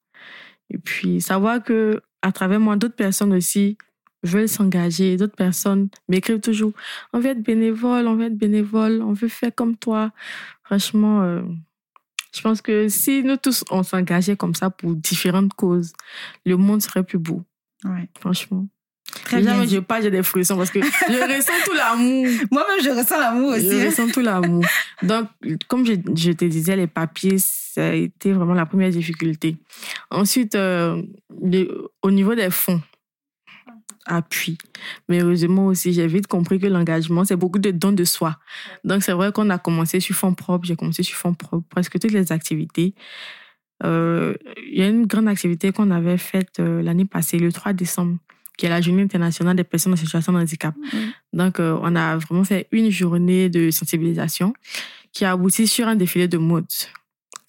Et 0.72 0.78
puis 0.78 1.22
savoir 1.22 1.64
que 1.64 2.02
à 2.22 2.34
travers 2.34 2.60
moi, 2.60 2.76
d'autres 2.76 2.98
personnes 2.98 3.32
aussi 3.32 3.78
veulent 4.24 4.50
s'engager. 4.50 5.18
D'autres 5.18 5.36
personnes 5.36 5.90
m'écrivent 6.10 6.40
toujours 6.40 6.74
on 7.14 7.20
veut 7.20 7.32
être 7.32 7.44
bénévole, 7.44 8.08
on 8.08 8.16
veut 8.16 8.26
être 8.26 8.38
bénévole, 8.38 9.02
on 9.02 9.14
veut 9.14 9.28
faire 9.28 9.54
comme 9.54 9.76
toi. 9.78 10.12
Franchement, 10.64 11.22
euh, 11.24 11.42
je 12.36 12.42
pense 12.42 12.62
que 12.62 12.88
si 12.90 13.24
nous 13.24 13.38
tous 13.38 13.64
on 13.70 13.84
s'engageait 13.84 14.36
comme 14.36 14.56
ça 14.56 14.70
pour 14.70 14.96
différentes 14.96 15.54
causes, 15.54 15.94
le 16.46 16.58
monde 16.58 16.82
serait 16.82 17.04
plus 17.04 17.20
beau. 17.20 17.44
Ouais. 17.84 18.08
Franchement. 18.20 18.68
Très 19.26 19.38
Déjà, 19.42 19.54
bien. 19.54 19.66
je 19.68 19.78
parle, 19.80 20.02
j'ai 20.04 20.10
des 20.10 20.24
frissons 20.24 20.58
parce 20.58 20.72
que 20.72 20.82
je 20.82 20.88
ressens 21.38 21.52
tout 21.66 21.74
l'amour. 21.76 22.26
Moi-même, 22.50 22.84
je 22.84 22.90
ressens 22.90 23.20
l'amour 23.20 23.52
aussi. 23.52 23.70
Je 23.70 23.86
ressens 23.86 24.08
tout 24.10 24.22
l'amour. 24.22 24.66
Donc, 25.04 25.28
comme 25.68 25.86
je, 25.86 25.94
je 26.16 26.32
te 26.32 26.46
disais, 26.46 26.76
les 26.76 26.88
papiers, 26.88 27.38
ça 27.38 27.90
a 27.90 27.94
été 27.94 28.32
vraiment 28.34 28.56
la 28.56 28.66
première 28.66 28.90
difficulté. 28.90 29.58
Ensuite, 30.10 30.56
euh, 30.56 31.04
le- 31.44 31.90
au 32.02 32.10
niveau 32.10 32.34
des 32.34 32.50
fonds, 32.50 32.82
appui. 34.06 34.58
Mais 35.10 35.22
heureusement 35.22 35.68
aussi, 35.68 35.94
j'ai 35.94 36.08
vite 36.08 36.28
compris 36.28 36.60
que 36.60 36.68
l'engagement, 36.68 37.26
c'est 37.26 37.36
beaucoup 37.36 37.60
de 37.60 37.72
dons 37.72 37.92
de 37.92 38.04
soi. 38.04 38.38
Donc, 38.84 39.04
c'est 39.04 39.14
vrai 39.14 39.32
qu'on 39.32 39.50
a 39.50 39.58
commencé 39.58 40.00
sur 40.00 40.16
fonds 40.16 40.34
propres. 40.34 40.66
J'ai 40.66 40.76
commencé 40.76 41.04
sur 41.04 41.18
fonds 41.18 41.34
propres, 41.34 41.66
presque 41.70 42.00
toutes 42.00 42.12
les 42.12 42.32
activités. 42.32 42.96
Euh, 43.84 44.36
Il 44.68 44.80
y 44.80 44.82
a 44.82 44.88
une 44.88 45.06
grande 45.06 45.28
activité 45.28 45.72
qu'on 45.72 45.92
avait 45.92 46.18
faite 46.18 46.60
euh, 46.60 46.82
l'année 46.82 47.06
passée, 47.06 47.38
le 47.40 47.52
3 47.52 47.74
décembre, 47.74 48.18
qui 48.58 48.66
est 48.66 48.70
la 48.70 48.82
journée 48.82 49.04
internationale 49.04 49.56
des 49.56 49.64
personnes 49.64 49.94
en 49.94 49.98
situation 49.98 50.34
de 50.34 50.38
handicap. 50.38 50.76
Mhm. 50.76 51.12
Donc, 51.34 51.60
euh, 51.60 51.78
on 51.82 51.96
a 51.96 52.18
vraiment 52.18 52.44
fait 52.44 52.68
une 52.72 52.90
journée 52.90 53.50
de 53.50 53.72
sensibilisation 53.72 54.54
qui 55.12 55.26
a 55.26 55.32
abouti 55.32 55.68
sur 55.68 55.88
un 55.88 55.96
défilé 55.96 56.28
de 56.28 56.38
mode, 56.38 56.66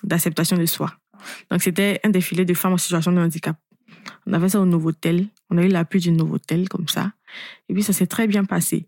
d'acceptation 0.02 0.56
de 0.56 0.66
soi. 0.66 0.92
Donc, 1.50 1.62
c'était 1.62 2.00
un 2.04 2.10
défilé 2.10 2.44
de 2.44 2.54
femmes 2.54 2.74
en 2.74 2.78
situation 2.78 3.12
de 3.12 3.18
handicap. 3.18 3.56
On 4.26 4.32
a 4.32 4.40
fait 4.40 4.50
ça 4.50 4.60
au 4.60 4.66
Novotel. 4.66 5.26
On 5.50 5.58
a 5.58 5.62
eu 5.62 5.68
l'appui 5.68 6.00
du 6.00 6.10
Novotel, 6.10 6.68
comme 6.68 6.88
ça. 6.88 7.12
Et 7.68 7.74
puis, 7.74 7.82
ça 7.82 7.92
s'est 7.92 8.06
très 8.06 8.26
bien 8.26 8.44
passé. 8.44 8.86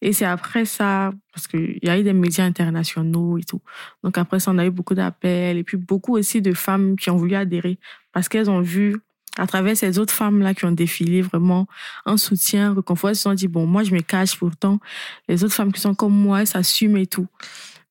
Et 0.00 0.12
c'est 0.12 0.24
après 0.24 0.64
ça, 0.64 1.12
parce 1.34 1.46
qu'il 1.46 1.78
y 1.82 1.88
a 1.88 1.98
eu 1.98 2.02
des 2.02 2.12
médias 2.12 2.44
internationaux 2.44 3.38
et 3.38 3.42
tout. 3.42 3.60
Donc, 4.02 4.16
après 4.18 4.40
ça, 4.40 4.50
on 4.50 4.58
a 4.58 4.66
eu 4.66 4.70
beaucoup 4.70 4.94
d'appels. 4.94 5.58
Et 5.58 5.64
puis, 5.64 5.76
beaucoup 5.76 6.16
aussi 6.16 6.40
de 6.40 6.52
femmes 6.52 6.96
qui 6.96 7.10
ont 7.10 7.16
voulu 7.16 7.34
adhérer 7.34 7.78
parce 8.12 8.28
qu'elles 8.28 8.50
ont 8.50 8.60
vu 8.60 8.96
à 9.36 9.46
travers 9.46 9.76
ces 9.76 9.98
autres 9.98 10.12
femmes-là 10.12 10.54
qui 10.54 10.64
ont 10.64 10.72
défilé 10.72 11.22
vraiment 11.22 11.66
un 12.04 12.16
soutien, 12.16 12.74
réconfort, 12.74 13.10
elles 13.10 13.16
se 13.16 13.22
sont 13.22 13.34
dit, 13.34 13.48
bon, 13.48 13.66
moi, 13.66 13.84
je 13.84 13.92
me 13.92 14.00
cache 14.00 14.36
pourtant. 14.36 14.80
Les 15.28 15.44
autres 15.44 15.54
femmes 15.54 15.72
qui 15.72 15.80
sont 15.80 15.94
comme 15.94 16.14
moi, 16.14 16.40
elles 16.40 16.46
s'assument 16.46 16.96
et 16.96 17.06
tout. 17.06 17.28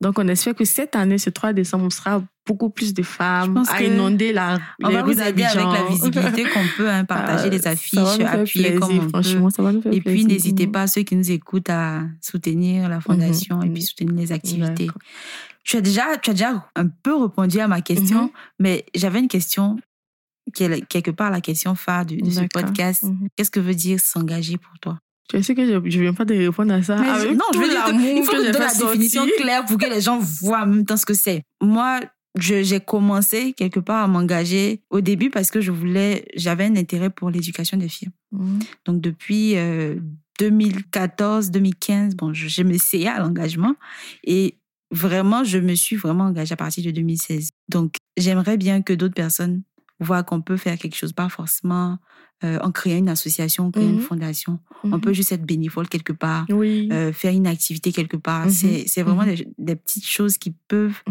Donc, 0.01 0.17
on 0.17 0.27
espère 0.29 0.55
que 0.55 0.63
cette 0.63 0.95
année, 0.95 1.17
ce 1.17 1.29
3 1.29 1.51
décembre, 1.53 1.85
on 1.85 1.89
sera 1.89 2.23
beaucoup 2.47 2.69
plus 2.69 2.93
de 2.93 3.03
femmes 3.03 3.63
à 3.69 3.83
inonder 3.83 4.31
la, 4.31 4.57
on 4.81 4.87
les 4.87 4.95
va 4.95 5.03
vous 5.03 5.21
aider 5.21 5.43
avec 5.43 5.55
la 5.65 5.83
visibilité 5.89 6.43
qu'on 6.53 6.65
peut, 6.77 6.89
hein, 6.89 7.03
partager 7.05 7.43
Ah, 7.47 7.49
les 7.49 7.67
affiches, 7.67 8.19
appuyer 8.25 8.75
comme 8.75 8.87
plaisir, 8.87 9.03
on 9.05 9.09
franchement, 9.09 9.45
peut. 9.45 9.51
ça 9.55 9.63
va 9.63 9.71
nous 9.73 9.81
faire 9.81 9.93
Et 9.93 10.01
puis, 10.01 10.25
n'hésitez 10.25 10.67
pas, 10.67 10.87
ceux 10.87 11.03
qui 11.03 11.15
nous 11.15 11.29
écoutent, 11.31 11.69
à 11.69 12.03
soutenir 12.21 12.87
la 12.89 13.01
fondation 13.01 13.61
et 13.61 13.67
mhm. 13.67 13.73
puis 13.73 13.83
soutenir 13.83 14.15
les 14.15 14.31
activités. 14.31 14.87
Tu 15.63 15.77
as, 15.77 15.81
déjà, 15.81 16.17
tu 16.17 16.29
as 16.29 16.33
déjà 16.33 16.65
un 16.75 16.87
peu 16.87 17.15
répondu 17.21 17.59
à 17.59 17.67
ma 17.67 17.81
question, 17.81 18.23
Mhm. 18.23 18.29
mais 18.59 18.85
j'avais 18.95 19.19
une 19.19 19.27
question 19.27 19.77
qui 20.53 20.63
est 20.63 20.85
quelque 20.87 21.11
part 21.11 21.29
la 21.29 21.41
question 21.41 21.75
phare 21.75 22.05
de, 22.05 22.15
de 22.15 22.29
ce 22.29 22.41
podcast. 22.51 23.03
Mhm. 23.03 23.27
Qu'est-ce 23.35 23.51
que 23.51 23.59
veut 23.59 23.75
dire 23.75 23.99
s'engager 23.99 24.57
pour 24.57 24.79
toi? 24.79 24.97
Tu 25.29 25.43
sais 25.43 25.53
que 25.55 25.65
je 25.65 25.73
ne 25.97 26.01
viens 26.03 26.13
pas 26.13 26.25
de 26.25 26.33
répondre 26.35 26.73
à 26.73 26.81
ça. 26.81 26.97
Avec 26.99 27.31
non, 27.37 27.45
je 27.53 27.59
veux 27.59 27.67
dire 27.69 27.85
il 28.17 28.23
faut 28.23 28.31
que 28.31 28.37
la 28.51 28.51
définition 28.91 29.25
claire 29.37 29.65
pour 29.65 29.77
que 29.77 29.85
les 29.89 30.01
gens 30.01 30.17
voient 30.19 30.63
en 30.63 30.67
même 30.67 30.85
temps 30.85 30.97
ce 30.97 31.05
que 31.05 31.13
c'est. 31.13 31.43
Moi, 31.61 31.99
je- 32.37 32.63
j'ai 32.63 32.79
commencé 32.79 33.53
quelque 33.53 33.79
part 33.79 34.03
à 34.03 34.07
m'engager 34.07 34.81
au 34.89 35.01
début 35.01 35.29
parce 35.29 35.51
que 35.51 35.61
je 35.61 35.71
voulais, 35.71 36.25
j'avais 36.35 36.65
un 36.65 36.75
intérêt 36.75 37.09
pour 37.11 37.29
l'éducation 37.29 37.77
des 37.77 37.89
filles. 37.89 38.09
Mhm. 38.31 38.59
Donc 38.85 39.01
depuis 39.01 39.55
euh, 39.55 39.95
2014, 40.39 41.51
2015, 41.51 42.15
bon, 42.15 42.33
je, 42.33 42.47
je 42.47 42.63
m'essayais 42.63 43.07
à 43.07 43.19
l'engagement 43.19 43.75
et 44.23 44.55
vraiment, 44.91 45.43
je 45.43 45.59
me 45.59 45.75
suis 45.75 45.95
vraiment 45.95 46.25
engagée 46.25 46.53
à 46.53 46.57
partir 46.57 46.83
de 46.83 46.91
2016. 46.91 47.49
Donc 47.69 47.95
j'aimerais 48.17 48.57
bien 48.57 48.81
que 48.81 48.93
d'autres 48.93 49.13
personnes 49.13 49.61
voient 49.99 50.23
qu'on 50.23 50.41
peut 50.41 50.57
faire 50.57 50.77
quelque 50.77 50.95
chose, 50.95 51.13
pas 51.13 51.29
forcément 51.29 51.97
euh, 52.45 52.57
en 52.61 52.71
créant 52.71 52.97
une 52.97 53.09
association, 53.09 53.65
en 53.67 53.71
créant 53.71 53.89
une 53.89 53.95
Mhm. 53.95 53.99
fondation. 54.01 54.59
On 54.85 54.87
Mhm. 54.91 55.01
peut 55.01 55.11
juste 55.13 55.33
être 55.33 55.45
bénévole 55.45 55.89
quelque 55.89 56.13
part, 56.13 56.45
Oui. 56.49 56.87
euh, 56.91 57.11
faire 57.11 57.33
une 57.33 57.47
activité 57.47 57.91
quelque 57.91 58.15
part. 58.15 58.45
Mhm. 58.45 58.49
C'est 58.51 58.83
c'est 58.87 59.03
vraiment 59.03 59.25
des, 59.25 59.45
des 59.57 59.75
petites 59.75 60.05
choses 60.07 60.37
qui 60.37 60.51
peuvent 60.69 61.01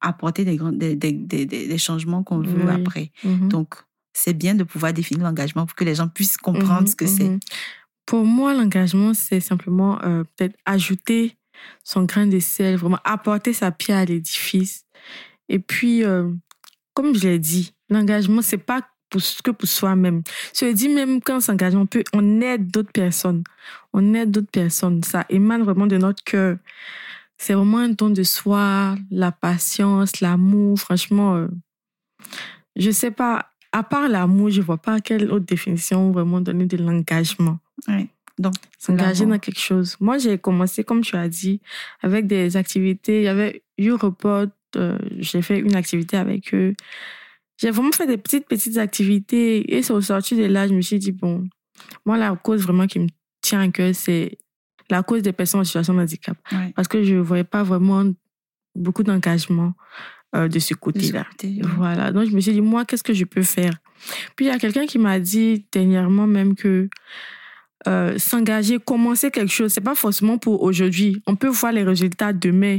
apporter 0.00 0.44
des, 0.46 0.56
grands, 0.56 0.72
des, 0.72 0.96
des, 0.96 1.12
des, 1.12 1.44
des- 1.44 1.68
des 1.68 1.78
changements 1.78 2.22
qu'on 2.22 2.40
veut 2.40 2.64
Oui. 2.64 2.72
après. 2.72 3.12
Donc, 3.50 3.74
c'est 4.14 4.32
bien 4.32 4.54
de 4.54 4.64
pouvoir 4.64 4.92
définir 4.94 5.24
l'engagement 5.24 5.66
pour 5.66 5.74
que 5.76 5.84
les 5.84 5.94
gens 5.94 6.08
puissent 6.08 6.38
comprendre 6.38 6.88
ce 6.88 6.96
que 6.96 7.06
c'est. 7.06 7.38
Pour 8.06 8.24
moi, 8.24 8.54
l'engagement, 8.54 9.12
c'est 9.12 9.40
simplement 9.40 10.02
euh, 10.02 10.24
peut-être 10.36 10.56
ajouter 10.64 11.36
son 11.84 12.04
grain 12.04 12.26
de 12.26 12.40
sel, 12.40 12.76
vraiment 12.76 12.98
apporter 13.04 13.52
sa 13.52 13.70
pierre 13.70 13.98
à 13.98 14.04
l'édifice. 14.06 14.84
Et 15.50 15.58
puis, 15.58 16.04
euh, 16.04 16.32
comme 16.94 17.14
je 17.14 17.28
l'ai 17.28 17.38
dit, 17.38 17.74
l'engagement, 17.88 18.42
c'est 18.42 18.58
pas 18.58 18.82
pour, 19.10 19.20
que 19.44 19.50
pour 19.50 19.68
soi-même. 19.68 20.22
Je 20.54 20.72
dis 20.72 20.88
même 20.88 21.20
quand 21.20 21.36
on 21.36 21.40
s'engage, 21.40 21.74
on 21.74 21.86
peut, 21.86 22.04
on 22.12 22.40
aide 22.40 22.70
d'autres 22.70 22.92
personnes. 22.92 23.42
On 23.92 24.14
aide 24.14 24.30
d'autres 24.30 24.50
personnes. 24.50 25.02
Ça 25.02 25.26
émane 25.28 25.62
vraiment 25.62 25.86
de 25.86 25.98
notre 25.98 26.22
cœur. 26.24 26.56
C'est 27.36 27.54
vraiment 27.54 27.78
un 27.78 27.88
don 27.88 28.10
de 28.10 28.22
soi, 28.22 28.96
la 29.10 29.32
patience, 29.32 30.20
l'amour. 30.20 30.78
Franchement, 30.78 31.36
euh, 31.36 31.48
je 32.76 32.90
sais 32.90 33.10
pas. 33.10 33.46
À 33.72 33.82
part 33.82 34.08
l'amour, 34.08 34.50
je 34.50 34.60
vois 34.60 34.78
pas 34.78 35.00
quelle 35.00 35.30
autre 35.30 35.46
définition 35.46 36.10
vraiment 36.10 36.40
donner 36.40 36.66
de 36.66 36.76
l'engagement. 36.76 37.58
Ouais. 37.86 38.08
Donc, 38.38 38.54
S'engager 38.78 39.26
dans 39.26 39.38
quelque 39.38 39.60
chose. 39.60 39.96
Moi, 40.00 40.18
j'ai 40.18 40.38
commencé, 40.38 40.82
comme 40.82 41.02
tu 41.02 41.14
as 41.14 41.28
dit, 41.28 41.60
avec 42.02 42.26
des 42.26 42.56
activités. 42.56 43.20
Il 43.20 43.24
y 43.24 43.28
avait 43.28 43.62
Europod, 43.78 44.50
euh, 44.76 44.98
j'ai 45.18 45.42
fait 45.42 45.58
une 45.58 45.74
activité 45.74 46.16
avec 46.16 46.54
eux. 46.54 46.74
J'ai 47.58 47.70
vraiment 47.70 47.92
fait 47.92 48.06
des 48.06 48.16
petites, 48.16 48.46
petites 48.46 48.78
activités. 48.78 49.74
Et 49.74 49.82
c'est 49.82 49.92
au 49.92 50.00
sorti 50.00 50.36
de 50.36 50.44
là, 50.44 50.66
je 50.66 50.74
me 50.74 50.80
suis 50.80 50.98
dit, 50.98 51.12
bon, 51.12 51.48
moi, 52.06 52.16
la 52.16 52.34
cause 52.36 52.62
vraiment 52.62 52.86
qui 52.86 52.98
me 53.00 53.08
tient 53.42 53.60
à 53.60 53.68
cœur, 53.68 53.94
c'est 53.94 54.38
la 54.88 55.02
cause 55.02 55.22
des 55.22 55.32
personnes 55.32 55.60
en 55.60 55.64
situation 55.64 55.94
de 55.94 56.00
handicap. 56.00 56.36
Ouais. 56.52 56.72
Parce 56.74 56.88
que 56.88 57.02
je 57.02 57.14
ne 57.14 57.20
voyais 57.20 57.44
pas 57.44 57.62
vraiment 57.62 58.04
beaucoup 58.74 59.02
d'engagement 59.02 59.74
euh, 60.34 60.48
de 60.48 60.58
ce 60.58 60.74
côté-là. 60.74 61.26
côté, 61.30 61.48
ouais. 61.48 61.68
Voilà. 61.76 62.12
Donc, 62.12 62.28
je 62.28 62.34
me 62.34 62.40
suis 62.40 62.52
dit, 62.52 62.60
moi, 62.60 62.84
qu'est-ce 62.84 63.02
que 63.02 63.14
je 63.14 63.24
peux 63.24 63.42
faire? 63.42 63.72
Puis, 64.36 64.46
il 64.46 64.48
y 64.48 64.52
a 64.52 64.58
quelqu'un 64.58 64.86
qui 64.86 64.98
m'a 64.98 65.20
dit 65.20 65.66
dernièrement 65.72 66.26
même 66.26 66.54
que 66.54 66.88
euh, 67.88 68.18
s'engager, 68.18 68.78
commencer 68.78 69.30
quelque 69.30 69.52
chose, 69.52 69.72
c'est 69.72 69.80
pas 69.80 69.94
forcément 69.94 70.36
pour 70.36 70.62
aujourd'hui. 70.62 71.22
On 71.26 71.34
peut 71.34 71.48
voir 71.48 71.72
les 71.72 71.82
résultats 71.82 72.32
demain. 72.32 72.78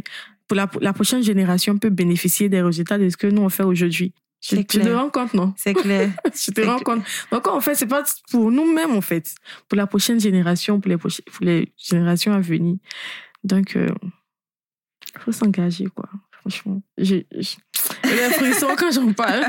Pour 0.51 0.58
la, 0.58 0.70
la 0.81 0.91
prochaine 0.91 1.24
génération, 1.24 1.75
on 1.75 1.77
peut 1.77 1.89
bénéficier 1.89 2.50
des 2.50 2.62
résultats 2.62 2.98
de 2.98 3.08
ce 3.08 3.15
que 3.15 3.25
nous, 3.25 3.41
on 3.41 3.48
fait 3.48 3.63
aujourd'hui. 3.63 4.13
Tu, 4.41 4.58
tu 4.65 4.79
te 4.79 4.89
rends 4.89 5.10
compte, 5.10 5.34
non? 5.34 5.53
C'est 5.55 5.74
clair. 5.74 6.09
Tu 6.35 6.51
te 6.51 6.59
rends 6.59 6.79
compte. 6.79 7.03
Donc, 7.31 7.48
en 7.48 7.61
fait, 7.61 7.74
c'est 7.75 7.87
pas 7.87 8.03
pour 8.29 8.51
nous-mêmes, 8.51 8.92
en 8.92 9.00
fait. 9.00 9.33
Pour 9.70 9.77
la 9.77 9.87
prochaine 9.87 10.20
génération, 10.20 10.81
pour 10.81 10.90
les, 10.90 10.98
pour 10.98 11.09
les 11.40 11.72
générations 11.77 12.33
à 12.33 12.42
venir. 12.42 12.75
Donc, 13.46 13.75
il 13.77 13.94
faut 15.22 15.31
s'engager, 15.31 15.85
quoi. 15.85 16.09
Franchement. 16.42 16.81
J'ai 16.98 17.25
des 17.31 18.29
frissons 18.33 18.75
quand 18.77 18.92
j'en 18.92 19.14
parle. 19.14 19.46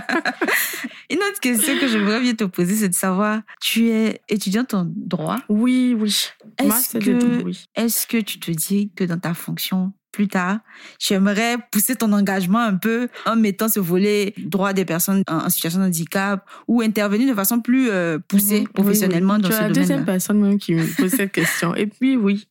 Une 1.10 1.18
autre 1.18 1.40
question 1.40 1.80
que 1.80 1.88
je 1.88 1.98
voudrais 1.98 2.20
bien 2.20 2.36
te 2.36 2.44
poser, 2.44 2.76
c'est 2.76 2.90
de 2.90 2.94
savoir, 2.94 3.42
tu 3.60 3.88
es 3.88 4.20
étudiante 4.28 4.72
en 4.74 4.86
droit? 4.88 5.40
Oui, 5.48 5.96
oui. 5.98 6.28
Est-ce 6.58 6.96
que, 6.96 7.50
est-ce 7.74 8.06
que 8.06 8.18
tu 8.18 8.38
te 8.38 8.52
dis 8.52 8.92
que 8.94 9.02
dans 9.02 9.18
ta 9.18 9.34
fonction 9.34 9.92
plus 10.12 10.28
tard, 10.28 10.58
tu 10.98 11.14
aimerais 11.14 11.56
pousser 11.72 11.96
ton 11.96 12.12
engagement 12.12 12.58
un 12.60 12.74
peu 12.76 13.08
en 13.26 13.34
mettant 13.34 13.68
ce 13.68 13.80
volet 13.80 14.34
droit 14.38 14.72
des 14.74 14.84
personnes 14.84 15.22
en, 15.28 15.38
en 15.46 15.48
situation 15.50 15.80
de 15.80 15.86
handicap 15.86 16.46
ou 16.68 16.82
intervenir 16.82 17.28
de 17.28 17.34
façon 17.34 17.60
plus 17.60 17.88
euh, 17.90 18.18
poussée 18.18 18.60
Mhm. 18.60 18.68
professionnellement 18.68 19.34
Oui, 19.34 19.38
oui. 19.38 19.42
dans 19.42 19.48
tu 19.48 19.54
ce 19.56 19.60
la 19.62 19.70
deuxième 19.70 20.04
personne 20.04 20.40
même 20.40 20.58
qui 20.58 20.74
me 20.74 20.86
pose 21.00 21.10
cette 21.10 21.32
question. 21.32 21.74
Et 21.74 21.86
puis, 21.86 22.16
oui. 22.16 22.46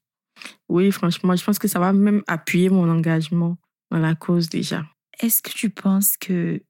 Oui, 0.69 0.91
franchement, 0.91 1.35
je 1.35 1.43
pense 1.43 1.59
que 1.59 1.67
ça 1.67 1.79
va 1.79 1.93
même 1.93 2.23
appuyer 2.27 2.69
mon 2.69 2.89
engagement 2.89 3.57
dans 3.91 3.99
la 3.99 4.15
cause 4.15 4.49
déjà. 4.49 4.83
Est-ce 5.19 5.43
que 5.43 5.51
tu 5.51 5.69
penses 5.69 6.17
que 6.17 6.61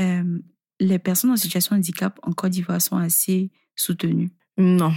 euh, 0.00 0.38
les 0.80 0.98
personnes 0.98 1.30
en 1.30 1.36
situation 1.36 1.74
de 1.74 1.78
handicap 1.78 2.18
en 2.22 2.32
Côte 2.32 2.50
d'Ivoire 2.50 2.82
sont 2.82 2.98
assez 2.98 3.50
soutenues? 3.76 4.30
Non. 4.58 4.92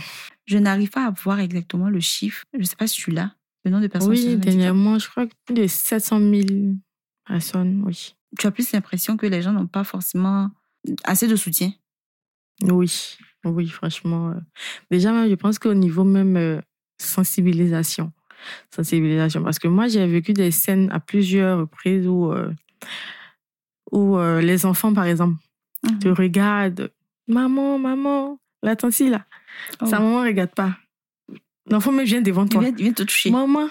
Je 0.45 0.57
n'arrive 0.57 0.89
pas 0.89 1.05
à 1.07 1.11
voir 1.11 1.39
exactement 1.39 1.89
le 1.89 1.99
chiffre. 2.01 2.43
Je 2.53 2.59
ne 2.59 2.63
sais 2.65 2.75
pas 2.75 2.87
si 2.87 2.97
tu 3.01 3.11
l'as, 3.11 3.33
le 3.65 3.71
nombre 3.71 3.83
de 3.83 3.87
personnes 3.87 4.11
Oui, 4.11 4.37
dernièrement, 4.37 4.97
je 4.99 5.09
crois 5.09 5.27
que 5.27 5.33
plus 5.45 5.53
de 5.55 5.67
700 5.67 6.19
000 6.19 6.45
personnes, 7.27 7.83
oui. 7.85 8.15
Tu 8.37 8.47
as 8.47 8.51
plus 8.51 8.71
l'impression 8.71 9.17
que 9.17 9.25
les 9.25 9.41
gens 9.41 9.51
n'ont 9.53 9.67
pas 9.67 9.83
forcément 9.83 10.49
assez 11.03 11.27
de 11.27 11.35
soutien? 11.35 11.71
Oui, 12.63 13.17
oui, 13.45 13.67
franchement. 13.67 14.29
euh, 14.29 14.39
Déjà, 14.91 15.11
même, 15.11 15.29
je 15.29 15.35
pense 15.35 15.59
qu'au 15.59 15.73
niveau 15.73 16.03
même 16.03 16.35
euh, 16.37 16.59
sensibilisation, 16.97 18.11
sensibilisation, 18.73 19.43
parce 19.43 19.59
que 19.59 19.67
moi, 19.67 19.87
j'ai 19.87 20.05
vécu 20.07 20.33
des 20.33 20.51
scènes 20.51 20.89
à 20.91 20.99
plusieurs 20.99 21.59
reprises 21.59 22.07
où, 22.07 22.31
euh, 22.31 22.51
où 23.91 24.17
euh, 24.17 24.41
les 24.41 24.65
enfants, 24.65 24.93
par 24.93 25.05
exemple, 25.05 25.35
Mhm. 25.83 25.99
te 25.99 26.07
regardent. 26.09 26.91
Maman, 27.27 27.77
maman, 27.77 28.39
la 28.63 28.75
tante 28.75 28.99
là, 28.99 29.25
Oh. 29.81 29.85
sa 29.85 29.99
maman 29.99 30.21
ne 30.23 30.27
regarde 30.27 30.53
pas. 30.55 30.77
L'enfant 31.69 31.91
me 31.91 32.03
vient 32.03 32.21
devant 32.21 32.43
Il 32.45 32.49
toi. 32.49 32.61
vient, 32.61 32.73
il 32.77 32.83
vient 32.83 32.93
te 32.93 33.03
toucher. 33.03 33.29
Maman, 33.31 33.67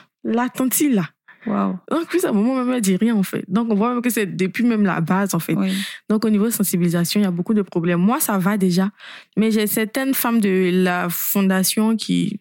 tante 0.55 0.81
là. 0.91 1.09
Waouh. 1.47 1.79
Donc, 1.91 2.09
puis 2.09 2.19
sa 2.19 2.33
maman 2.33 2.57
même 2.57 2.73
elle 2.75 2.81
dit 2.81 2.97
rien, 2.97 3.15
en 3.15 3.23
fait. 3.23 3.45
Donc, 3.47 3.71
on 3.71 3.77
voit 3.77 3.93
même 3.93 4.03
que 4.03 4.11
c'est 4.11 4.27
depuis 4.27 4.65
même 4.65 4.85
la 4.85 5.01
base, 5.01 5.33
en 5.35 5.39
fait. 5.39 5.55
Oui. 5.55 5.73
Donc, 6.11 6.25
au 6.25 6.29
niveau 6.29 6.47
de 6.47 6.51
sensibilisation, 6.51 7.21
il 7.21 7.23
y 7.23 7.27
a 7.27 7.31
beaucoup 7.31 7.55
de 7.55 7.63
problèmes. 7.63 8.01
Moi, 8.01 8.19
ça 8.21 8.37
va 8.37 8.57
déjà. 8.59 8.91
Mais 9.37 9.53
j'ai 9.53 9.67
certaines 9.69 10.13
femmes 10.13 10.41
de 10.41 10.71
la 10.73 11.09
fondation 11.09 11.97
qui 11.97 12.41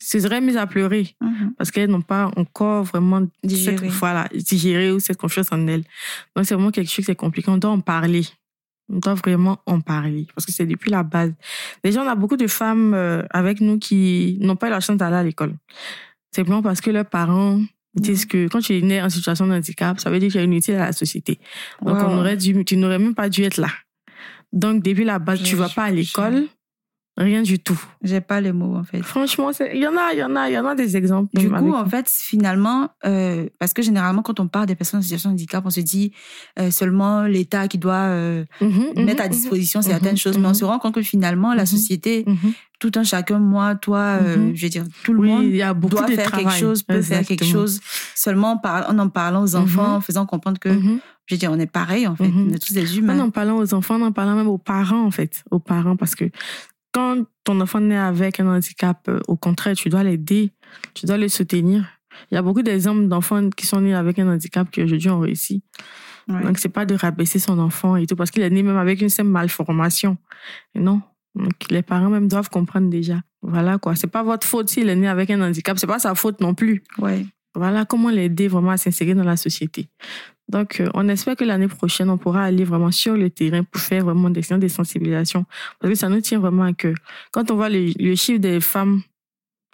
se 0.00 0.18
seraient 0.18 0.40
mises 0.40 0.56
à 0.56 0.66
pleurer 0.66 1.14
Mhm. 1.20 1.54
parce 1.58 1.70
qu'elles 1.70 1.90
n'ont 1.90 2.02
pas 2.02 2.30
encore 2.36 2.82
vraiment 2.84 3.22
Digéré. 3.44 3.76
Cette, 3.78 3.86
voilà, 3.90 4.28
digéré 4.32 4.90
ou 4.92 4.98
cette 5.00 5.16
confiance 5.16 5.48
en 5.52 5.66
elles. 5.68 5.84
Donc, 6.34 6.44
c'est 6.46 6.54
vraiment 6.54 6.70
quelque 6.72 6.90
chose 6.90 7.04
qui 7.04 7.10
est 7.12 7.14
compliqué. 7.16 7.50
On 7.50 7.56
doit 7.58 7.70
en 7.70 7.80
parler. 7.80 8.22
On 8.90 8.98
doit 8.98 9.14
vraiment 9.14 9.58
en 9.66 9.80
parler 9.80 10.26
parce 10.34 10.46
que 10.46 10.52
c'est 10.52 10.64
depuis 10.66 10.90
la 10.90 11.02
base. 11.02 11.32
Déjà, 11.84 12.02
on 12.02 12.06
a 12.08 12.14
beaucoup 12.14 12.36
de 12.36 12.46
femmes 12.46 12.94
euh, 12.94 13.22
avec 13.30 13.60
nous 13.60 13.78
qui 13.78 14.38
n'ont 14.40 14.56
pas 14.56 14.68
eu 14.68 14.70
la 14.70 14.80
chance 14.80 14.96
d'aller 14.96 15.16
à 15.16 15.22
l'école. 15.22 15.54
Simplement 16.34 16.62
parce 16.62 16.80
que 16.80 16.90
leurs 16.90 17.04
parents 17.06 17.60
disent 17.94 18.26
que 18.26 18.48
quand 18.48 18.60
tu 18.60 18.76
es 18.78 18.80
né 18.80 19.02
en 19.02 19.08
situation 19.10 19.46
de 19.46 19.52
handicap, 19.54 19.98
ça 20.00 20.10
veut 20.10 20.18
dire 20.18 20.28
que 20.28 20.32
tu 20.34 20.38
es 20.38 20.44
inutile 20.44 20.74
à 20.76 20.86
la 20.86 20.92
société. 20.92 21.38
Donc, 21.82 21.98
Wow. 21.98 22.04
on 22.08 22.18
aurait 22.18 22.36
dû, 22.36 22.64
tu 22.64 22.76
n'aurais 22.76 22.98
même 22.98 23.14
pas 23.14 23.28
dû 23.28 23.42
être 23.42 23.56
là. 23.58 23.68
Donc, 24.52 24.82
depuis 24.82 25.04
la 25.04 25.18
base, 25.18 25.40
Je- 25.40 25.44
tu 25.44 25.56
vas 25.56 25.68
pas 25.68 25.84
à 25.84 25.90
l'école, 25.90 26.46
rien 27.18 27.42
du 27.42 27.58
tout. 27.58 27.78
J'ai 28.02 28.20
pas 28.20 28.40
les 28.40 28.52
mots, 28.52 28.76
en 28.76 28.84
fait. 28.84 29.02
Franchement, 29.02 29.50
il 29.74 29.80
y 29.80 29.86
en 29.86 29.96
a, 29.96 30.12
il 30.14 30.18
y 30.20 30.24
en 30.24 30.34
a, 30.36 30.48
il 30.48 30.54
y 30.54 30.58
en 30.58 30.64
a 30.66 30.74
des 30.74 30.96
exemples. 30.96 31.36
Du 31.36 31.50
coup, 31.50 31.74
en 31.74 31.84
fait, 31.86 32.08
finalement, 32.08 32.90
euh, 33.04 33.46
parce 33.58 33.72
que 33.74 33.82
généralement, 33.82 34.22
quand 34.22 34.38
on 34.40 34.46
parle 34.48 34.66
des 34.66 34.76
personnes 34.76 35.00
en 35.00 35.02
situation 35.02 35.30
de 35.30 35.34
handicap, 35.34 35.62
on 35.66 35.70
se 35.70 35.80
dit 35.80 36.12
euh, 36.58 36.70
seulement 36.70 37.22
l'État 37.24 37.68
qui 37.68 37.76
doit 37.78 37.94
euh, 37.94 38.44
Mhm, 38.60 38.92
mhm, 38.96 39.04
mettre 39.04 39.22
à 39.22 39.26
mhm, 39.26 39.32
disposition 39.32 39.82
certaines 39.82 40.16
choses, 40.16 40.38
mais 40.38 40.46
on 40.48 40.54
se 40.54 40.64
rend 40.64 40.78
compte 40.78 40.94
que 40.94 41.02
finalement, 41.02 41.52
la 41.54 41.66
société, 41.66 42.24
tout 42.78 42.92
un 42.94 43.02
chacun, 43.02 43.40
moi, 43.40 43.74
toi, 43.74 44.20
je 44.54 44.62
veux 44.62 44.68
dire, 44.68 44.84
tout 45.02 45.12
le 45.12 45.18
Oui, 45.20 45.28
monde 45.28 45.44
y 45.46 45.62
a 45.62 45.74
doit 45.74 46.06
de 46.06 46.14
faire 46.14 46.30
quelque 46.30 46.52
chose, 46.52 46.82
peut 46.84 47.02
faire 47.02 47.24
quelque 47.26 47.44
chose 47.44 47.80
seulement 48.14 48.56
par, 48.56 48.88
en 48.90 48.98
en 49.00 49.08
parlant 49.08 49.42
aux 49.42 49.56
enfants, 49.56 49.96
en 49.96 50.00
faisant 50.00 50.24
comprendre 50.26 50.58
que, 50.60 50.70
je 51.26 51.34
veux 51.34 51.38
dire, 51.38 51.50
on 51.52 51.58
est 51.58 51.66
pareil, 51.70 52.06
en 52.06 52.14
fait, 52.14 52.30
on 52.32 52.48
est 52.54 52.58
tous 52.64 52.72
des 52.72 52.92
En 52.94 52.98
humains. 52.98 53.18
en 53.20 53.30
parlant 53.30 53.56
aux 53.58 53.74
enfants, 53.74 53.96
en 53.96 54.06
en 54.06 54.12
parlant 54.12 54.36
même 54.36 54.46
aux 54.46 54.58
parents, 54.58 55.04
en 55.04 55.10
fait. 55.10 55.42
Aux 55.50 55.58
parents, 55.58 55.96
parce 55.96 56.14
que 56.14 56.30
quand 56.92 57.24
ton 57.44 57.60
enfant 57.60 57.80
naît 57.80 57.96
avec 57.96 58.40
un 58.40 58.46
handicap, 58.48 59.08
euh, 59.08 59.20
au 59.28 59.36
contraire, 59.36 59.74
tu 59.76 59.88
dois 59.88 60.02
l'aider, 60.02 60.52
tu 60.94 61.06
dois 61.06 61.16
le 61.16 61.28
soutenir. 61.28 61.86
Il 62.30 62.34
y 62.34 62.38
a 62.38 62.42
beaucoup 62.42 62.62
d'exemples 62.62 63.06
d'enfants 63.06 63.50
qui 63.50 63.66
sont 63.66 63.80
nés 63.80 63.94
avec 63.94 64.18
un 64.18 64.28
handicap 64.28 64.70
qui 64.70 64.82
aujourd'hui 64.82 65.10
ont 65.10 65.20
réussi. 65.20 65.62
Ouais. 66.28 66.42
Donc, 66.42 66.58
c'est 66.58 66.68
pas 66.68 66.84
de 66.84 66.94
rabaisser 66.94 67.38
son 67.38 67.58
enfant 67.58 67.96
et 67.96 68.06
tout, 68.06 68.16
parce 68.16 68.30
qu'il 68.30 68.42
est 68.42 68.50
né 68.50 68.62
même 68.62 68.76
avec 68.76 69.00
une 69.00 69.08
simple 69.08 69.30
malformation. 69.30 70.18
Et 70.74 70.80
non. 70.80 71.00
Donc, 71.34 71.52
les 71.70 71.82
parents 71.82 72.10
même 72.10 72.28
doivent 72.28 72.50
comprendre 72.50 72.90
déjà. 72.90 73.20
Voilà, 73.42 73.78
quoi. 73.78 73.94
C'est 73.94 74.08
pas 74.08 74.22
votre 74.22 74.46
faute 74.46 74.68
s'il 74.68 74.88
est 74.88 74.96
né 74.96 75.08
avec 75.08 75.30
un 75.30 75.40
handicap. 75.40 75.78
C'est 75.78 75.86
pas 75.86 76.00
sa 76.00 76.14
faute 76.14 76.40
non 76.40 76.54
plus. 76.54 76.82
Ouais. 76.98 77.24
Voilà 77.54 77.84
comment 77.84 78.10
l'aider 78.10 78.48
vraiment 78.48 78.70
à 78.70 78.76
s'insérer 78.76 79.14
dans 79.14 79.24
la 79.24 79.36
société. 79.36 79.88
Donc, 80.48 80.80
euh, 80.80 80.88
on 80.94 81.08
espère 81.08 81.36
que 81.36 81.44
l'année 81.44 81.68
prochaine, 81.68 82.08
on 82.08 82.16
pourra 82.18 82.44
aller 82.44 82.64
vraiment 82.64 82.90
sur 82.90 83.14
le 83.16 83.28
terrain 83.30 83.64
pour 83.64 83.80
faire 83.80 84.04
vraiment 84.04 84.30
des 84.30 84.42
séances 84.42 84.60
de 84.60 84.68
sensibilisation. 84.68 85.44
Parce 85.78 85.92
que 85.92 85.98
ça 85.98 86.08
nous 86.08 86.20
tient 86.20 86.38
vraiment 86.38 86.62
à 86.64 86.72
cœur. 86.72 86.94
Quand 87.32 87.50
on 87.50 87.56
voit 87.56 87.68
le, 87.68 87.92
le 87.98 88.14
chiffre 88.14 88.38
des 88.40 88.60
femmes 88.60 89.02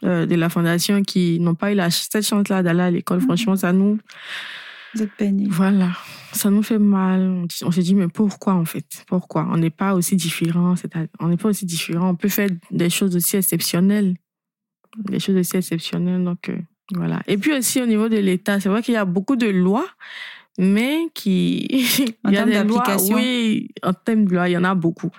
euh, 0.02 0.26
de 0.26 0.34
la 0.34 0.48
fondation 0.48 1.02
qui 1.02 1.38
n'ont 1.40 1.54
pas 1.54 1.72
eu 1.72 1.74
la, 1.76 1.90
cette 1.90 2.26
chance-là 2.26 2.62
d'aller 2.62 2.80
à 2.82 2.90
l'école, 2.90 3.18
Mhm. 3.18 3.24
franchement, 3.24 3.56
ça 3.56 3.72
nous, 3.72 3.98
Vous 4.94 5.02
êtes 5.02 5.12
peiné. 5.12 5.46
voilà, 5.48 5.92
ça 6.32 6.50
nous 6.50 6.62
fait 6.62 6.78
mal. 6.80 7.46
On 7.62 7.70
se 7.70 7.80
dit, 7.80 7.94
mais 7.94 8.08
pourquoi 8.08 8.54
en 8.54 8.64
fait? 8.64 9.04
Pourquoi? 9.06 9.46
On 9.52 9.56
n'est 9.56 9.70
pas 9.70 9.94
aussi 9.94 10.16
différents. 10.16 10.74
c'est-à- 10.76 11.06
On 11.20 11.28
n'est 11.28 11.37
pas 11.37 11.48
aussi 11.50 11.66
différents. 11.66 12.10
On 12.10 12.16
peut 12.16 12.28
faire 12.28 12.48
des 12.70 12.90
choses 12.90 13.14
aussi 13.14 13.37
exceptionnelles. 13.37 14.14
Des 15.08 15.20
choses 15.20 15.37
aussi 15.37 15.56
exceptionnelles. 15.56 16.24
Donc, 16.24 16.48
euh, 16.48 16.58
voilà. 16.92 17.23
Et 17.27 17.38
puis 17.38 17.53
aussi, 17.55 17.81
au 17.81 17.87
niveau 17.87 18.09
de 18.09 18.16
l'État, 18.18 18.61
c'est 18.61 18.68
vrai 18.68 18.83
qu'il 18.83 18.94
y 18.94 18.97
a 18.99 19.05
beaucoup 19.05 19.37
de 19.37 19.47
lois, 19.49 19.87
mais 20.59 20.99
qui. 21.14 21.66
En 22.25 22.31
il 22.31 22.35
y 22.35 22.37
a 22.38 22.44
des 22.47 22.64
lois. 22.64 22.97
Oui, 23.16 23.68
en 23.83 23.92
termes 23.92 24.25
de 24.27 24.35
loi, 24.35 24.49
il 24.49 24.53
y 24.53 24.57
en 24.57 24.64
a 24.64 24.75
beaucoup. 24.75 25.11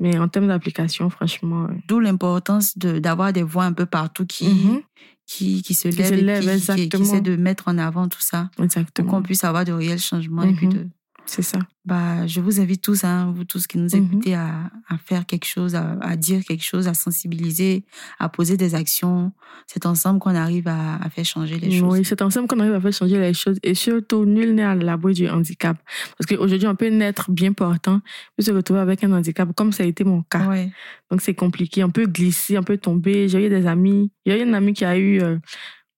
Mais 0.00 0.16
en 0.18 0.28
termes 0.28 0.46
d'application, 0.46 1.10
franchement. 1.10 1.64
euh, 1.64 1.74
D'où 1.88 1.98
l'importance 1.98 2.78
de- 2.78 2.98
d'avoir 3.00 3.32
des 3.32 3.42
voix 3.42 3.64
un 3.64 3.72
peu 3.72 3.84
partout 3.86 4.26
qui, 4.26 4.48
mhm, 4.48 4.82
qui, 5.26 5.62
qui 5.62 5.74
se 5.74 5.88
Qui 5.88 5.96
lèvent 5.96 6.08
se 6.08 6.14
et 6.14 6.20
qui, 6.40 6.66
qui, 6.82 6.88
qui 6.88 7.02
essaient 7.02 7.20
de 7.20 7.34
mettre 7.36 7.66
en 7.66 7.78
avant 7.78 8.06
tout 8.08 8.20
ça 8.20 8.48
pour 8.54 8.64
exactement. 8.64 9.10
qu'on 9.10 9.22
puisse 9.22 9.42
avoir 9.42 9.64
de 9.64 9.72
réels 9.72 9.98
changements. 9.98 10.44
Et 10.44 10.52
puis 10.54 10.66
Mhm. 10.66 10.72
de, 10.74 10.88
C'est 11.30 11.42
ça. 11.42 11.58
bah, 11.84 12.26
je 12.26 12.40
vous 12.40 12.58
invite 12.60 12.80
tous, 12.82 13.04
hein, 13.04 13.32
vous 13.34 13.44
tous 13.44 13.66
qui 13.66 13.76
nous 13.78 13.88
Mhm. 13.94 14.04
écoutez, 14.06 14.34
à, 14.34 14.70
à 14.88 14.96
faire 14.98 15.24
quelque 15.26 15.44
chose, 15.46 15.74
à, 15.74 15.96
à 16.00 16.16
dire 16.16 16.42
quelque 16.44 16.64
chose, 16.64 16.88
à 16.88 16.94
sensibiliser, 16.94 17.84
à 18.18 18.28
poser 18.30 18.56
des 18.56 18.74
actions. 18.74 19.32
C'est 19.66 19.84
ensemble 19.86 20.20
qu'on 20.20 20.34
arrive 20.34 20.68
à, 20.68 20.96
à 20.96 21.10
faire 21.10 21.24
changer 21.26 21.58
les 21.58 21.70
choses. 21.70 21.98
Oui, 21.98 22.04
c'est 22.04 22.20
ensemble 22.22 22.46
qu'on 22.48 22.60
arrive 22.60 22.72
à 22.74 22.80
faire 22.80 22.92
changer 22.92 23.18
les 23.18 23.34
choses. 23.34 23.58
Et 23.62 23.74
surtout, 23.74 24.24
nul 24.24 24.54
n'est 24.54 24.62
à 24.64 24.74
l'abri 24.74 25.12
du 25.14 25.28
handicap. 25.28 25.76
Parce 26.16 26.26
qu'aujourd'hui, 26.26 26.66
on 26.68 26.74
peut 26.76 26.88
naître 26.88 27.30
bien 27.30 27.52
portant, 27.52 28.00
puis 28.36 28.44
se 28.46 28.50
retrouver 28.50 28.80
avec 28.80 29.04
un 29.04 29.12
handicap, 29.12 29.48
comme 29.54 29.72
ça 29.72 29.82
a 29.84 29.86
été 29.86 30.04
mon 30.04 30.22
cas. 30.22 30.46
Ouais. 30.48 30.70
Donc, 31.10 31.20
c'est 31.20 31.34
compliqué. 31.34 31.84
On 31.84 31.90
peut 31.90 32.06
glisser, 32.06 32.56
on 32.58 32.62
peut 32.64 32.78
tomber. 32.78 33.28
J'ai 33.28 33.46
eu 33.46 33.50
des 33.50 33.66
amis. 33.66 34.10
Il 34.24 34.32
y 34.32 34.34
a 34.34 34.38
eu 34.42 34.48
un 34.48 34.54
ami 34.54 34.72
qui 34.72 34.84
a 34.86 34.96
eu 34.96 35.20
euh, 35.20 35.36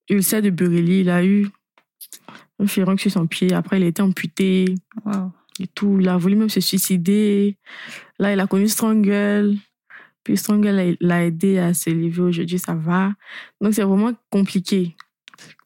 ulcère 0.08 0.42
de 0.42 0.50
Burelli. 0.50 1.00
Il 1.02 1.10
a 1.10 1.24
eu 1.24 1.48
un 2.60 2.66
furon 2.66 2.96
sur 2.96 3.10
son 3.10 3.26
pied. 3.26 3.52
Après, 3.52 3.78
il 3.78 3.84
a 3.84 3.86
été 3.86 4.02
amputé 4.02 4.74
Wow. 5.04 5.32
et 5.58 5.66
tout. 5.66 5.98
Il 6.00 6.08
a 6.08 6.16
voulu 6.16 6.36
même 6.36 6.48
se 6.50 6.60
suicider. 6.60 7.56
Là, 8.18 8.32
il 8.32 8.40
a 8.40 8.46
connu 8.46 8.68
Strangle. 8.68 9.56
Puis 10.22 10.36
Strangle 10.36 10.68
l'a- 10.68 10.96
l'a 11.00 11.24
aidé 11.24 11.58
à 11.58 11.72
se 11.74 11.88
lever. 11.90 12.20
Aujourd'hui, 12.22 12.58
ça 12.58 12.74
va. 12.74 13.12
Donc, 13.60 13.72
c'est 13.74 13.82
vraiment 13.82 14.12
compliqué. 14.30 14.94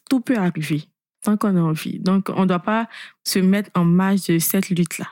Tout 0.08 0.20
peut 0.20 0.36
arriver 0.36 0.84
tant 1.22 1.36
qu'on 1.36 1.56
a 1.56 1.60
envie. 1.60 1.98
Donc, 1.98 2.28
on 2.34 2.42
ne 2.42 2.46
doit 2.46 2.58
pas 2.60 2.86
se 3.24 3.38
mettre 3.38 3.70
en 3.74 3.84
marge 3.84 4.26
de 4.28 4.38
cette 4.38 4.68
lutte-là. 4.70 5.08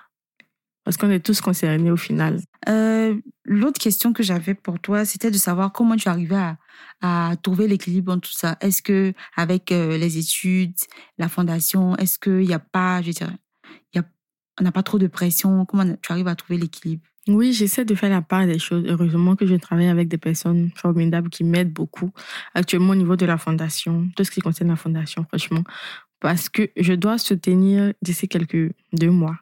Parce 0.85 0.97
qu'on 0.97 1.11
est 1.11 1.25
tous 1.25 1.41
concernés 1.41 1.91
au 1.91 1.97
final. 1.97 2.41
Euh, 2.69 3.15
L'autre 3.45 3.81
question 3.81 4.13
que 4.13 4.23
j'avais 4.23 4.55
pour 4.55 4.79
toi, 4.79 5.05
c'était 5.05 5.31
de 5.31 5.37
savoir 5.37 5.73
comment 5.73 5.97
tu 5.97 6.09
arrivais 6.09 6.37
à, 6.37 6.57
à 7.01 7.37
trouver 7.37 7.67
l'équilibre 7.67 8.13
entre 8.13 8.29
tout 8.29 8.35
ça. 8.37 8.57
Est-ce 8.61 8.83
que 8.83 9.13
avec 9.37 9.73
euh, 9.73 9.99
les 9.99 10.17
études, 10.19 10.75
la 11.19 11.29
fondation, 11.29 11.97
est-ce 11.97 12.19
qu'il 12.19 12.47
n'y 12.47 12.55
a 12.55 12.61
pas, 12.61 13.03
je 13.03 13.11
il 13.11 13.17
y 13.95 13.99
a, 13.99 14.05
on 14.61 14.65
n'a 14.65 14.73
pas 14.73 14.85
trop 14.85 14.99
de 14.99 15.09
pression? 15.09 15.65
Comment 15.67 15.97
tu 16.01 16.13
arrives 16.13 16.29
à 16.29 16.37
trouver 16.37 16.59
l'équilibre? 16.59 17.03
Oui, 17.29 17.53
j'essaie 17.53 17.85
de 17.85 17.95
faire 17.95 18.11
la 18.11 18.23
part 18.23 18.47
des 18.47 18.59
choses. 18.59 18.85
Heureusement 18.87 19.37
que 19.37 19.47
je 19.47 19.55
travaille 19.55 19.89
avec 19.89 20.09
des 20.09 20.19
personnes 20.19 20.71
formidables 20.75 21.31
qui 21.31 21.45
m'aident 21.45 21.73
beaucoup. 21.73 22.11
Actuellement, 22.55 22.91
au 22.91 22.97
niveau 22.97 23.17
de 23.17 23.27
la 23.27 23.39
fondation, 23.39 24.09
tout 24.17 24.25
ce 24.25 24.31
qui 24.31 24.41
concerne 24.41 24.71
la 24.71 24.77
fondation, 24.77 25.25
franchement, 25.29 25.63
parce 26.21 26.49
que 26.49 26.71
je 26.77 26.95
dois 26.95 27.19
soutenir 27.19 27.93
d'ici 28.03 28.29
quelques 28.29 28.73
deux 28.93 29.11
mois. 29.11 29.37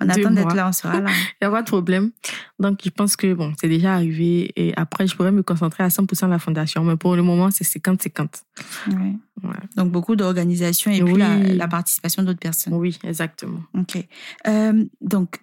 On 0.00 0.08
attend 0.08 0.30
d'être 0.30 0.54
là, 0.54 0.68
on 0.68 0.72
sera 0.72 1.00
là. 1.00 1.10
Il 1.40 1.44
n'y 1.44 1.48
a 1.48 1.50
pas 1.50 1.62
de 1.62 1.66
problème. 1.66 2.10
Donc, 2.58 2.80
je 2.84 2.90
pense 2.90 3.16
que 3.16 3.32
bon, 3.34 3.52
c'est 3.60 3.68
déjà 3.68 3.94
arrivé 3.94 4.52
et 4.56 4.72
après, 4.76 5.06
je 5.06 5.14
pourrais 5.16 5.32
me 5.32 5.42
concentrer 5.42 5.82
à 5.84 5.88
100% 5.88 6.24
à 6.24 6.28
la 6.28 6.38
fondation. 6.38 6.84
Mais 6.84 6.96
pour 6.96 7.16
le 7.16 7.22
moment, 7.22 7.50
c'est 7.50 7.64
50-50. 7.64 8.42
Ouais. 8.92 9.50
Donc 9.76 9.90
beaucoup 9.90 10.16
d'organisations 10.16 10.90
et 10.90 11.02
puis 11.02 11.12
Oui. 11.14 11.18
la, 11.18 11.36
la 11.36 11.68
participation 11.68 12.22
d'autres 12.22 12.38
personnes. 12.38 12.74
Oui, 12.74 12.98
exactement. 13.04 13.60
Ok. 13.78 13.98
Euh, 14.46 14.84
donc, 15.00 15.40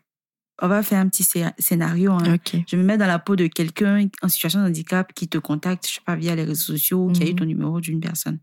on 0.63 0.67
va 0.67 0.83
faire 0.83 0.99
un 0.99 1.07
petit 1.09 1.23
scé- 1.23 1.51
scénario. 1.57 2.11
hein. 2.13 2.37
Je 2.67 2.75
me 2.77 2.83
mets 2.83 2.97
dans 2.97 3.07
la 3.07 3.17
peau 3.19 3.35
de 3.35 3.47
quelqu'un 3.47 4.07
en 4.21 4.27
situation 4.27 4.61
de 4.61 4.67
handicap 4.67 5.11
qui 5.13 5.27
te 5.27 5.37
contacte, 5.39 5.87
je 5.87 5.95
sais 5.95 6.01
pas, 6.05 6.15
via 6.15 6.35
les 6.35 6.43
réseaux 6.43 6.73
sociaux, 6.73 7.09
qui 7.11 7.23
a 7.23 7.25
eu 7.25 7.31
Mhm. 7.31 7.35
ton 7.35 7.45
numéro 7.45 7.81
d'une 7.81 7.99
personne. 7.99 8.39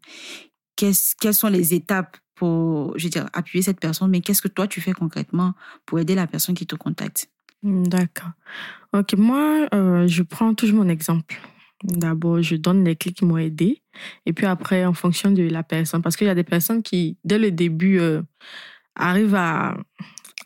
Quelles 0.77 1.35
sont 1.35 1.49
les 1.49 1.75
étapes 1.75 2.17
pour, 2.39 2.97
je 2.99 3.05
veux 3.05 3.11
dire, 3.11 3.27
appuyer 3.33 3.63
cette 3.63 3.81
personne, 3.81 4.11
mais 4.11 4.21
qu'est-ce 4.21 4.43
que 4.43 4.49
toi 4.49 4.67
tu 4.67 4.81
fais 4.81 4.93
concrètement 4.93 5.55
pour 5.87 5.99
aider 5.99 6.15
la 6.15 6.27
personne 6.27 6.55
qui 6.55 6.67
te 6.67 6.77
contacte? 6.77 7.29
D'accord. 7.63 8.31
Ok, 8.93 9.15
moi, 9.17 9.69
euh, 9.75 10.07
je 10.07 10.23
prends 10.23 10.55
toujours 10.55 10.79
mon 10.85 10.89
exemple. 10.89 11.37
D'abord, 11.85 12.43
je 12.43 12.57
donne 12.57 12.85
les 12.85 12.97
clés 12.97 13.13
qui 13.13 13.25
m'ont 13.25 13.39
aidé. 13.39 13.83
Et 14.27 14.33
puis 14.33 14.47
après, 14.47 14.85
en 14.85 14.95
fonction 14.95 15.31
de 15.31 15.43
la 15.43 15.63
personne, 15.63 16.03
parce 16.03 16.17
qu'il 16.17 16.27
y 16.27 16.31
a 16.31 16.35
des 16.35 16.45
personnes 16.45 16.83
qui, 16.83 17.17
dès 17.25 17.39
le 17.39 17.51
début, 17.51 17.99
euh, 18.01 18.23
arrivent 18.95 19.35
à, 19.37 19.77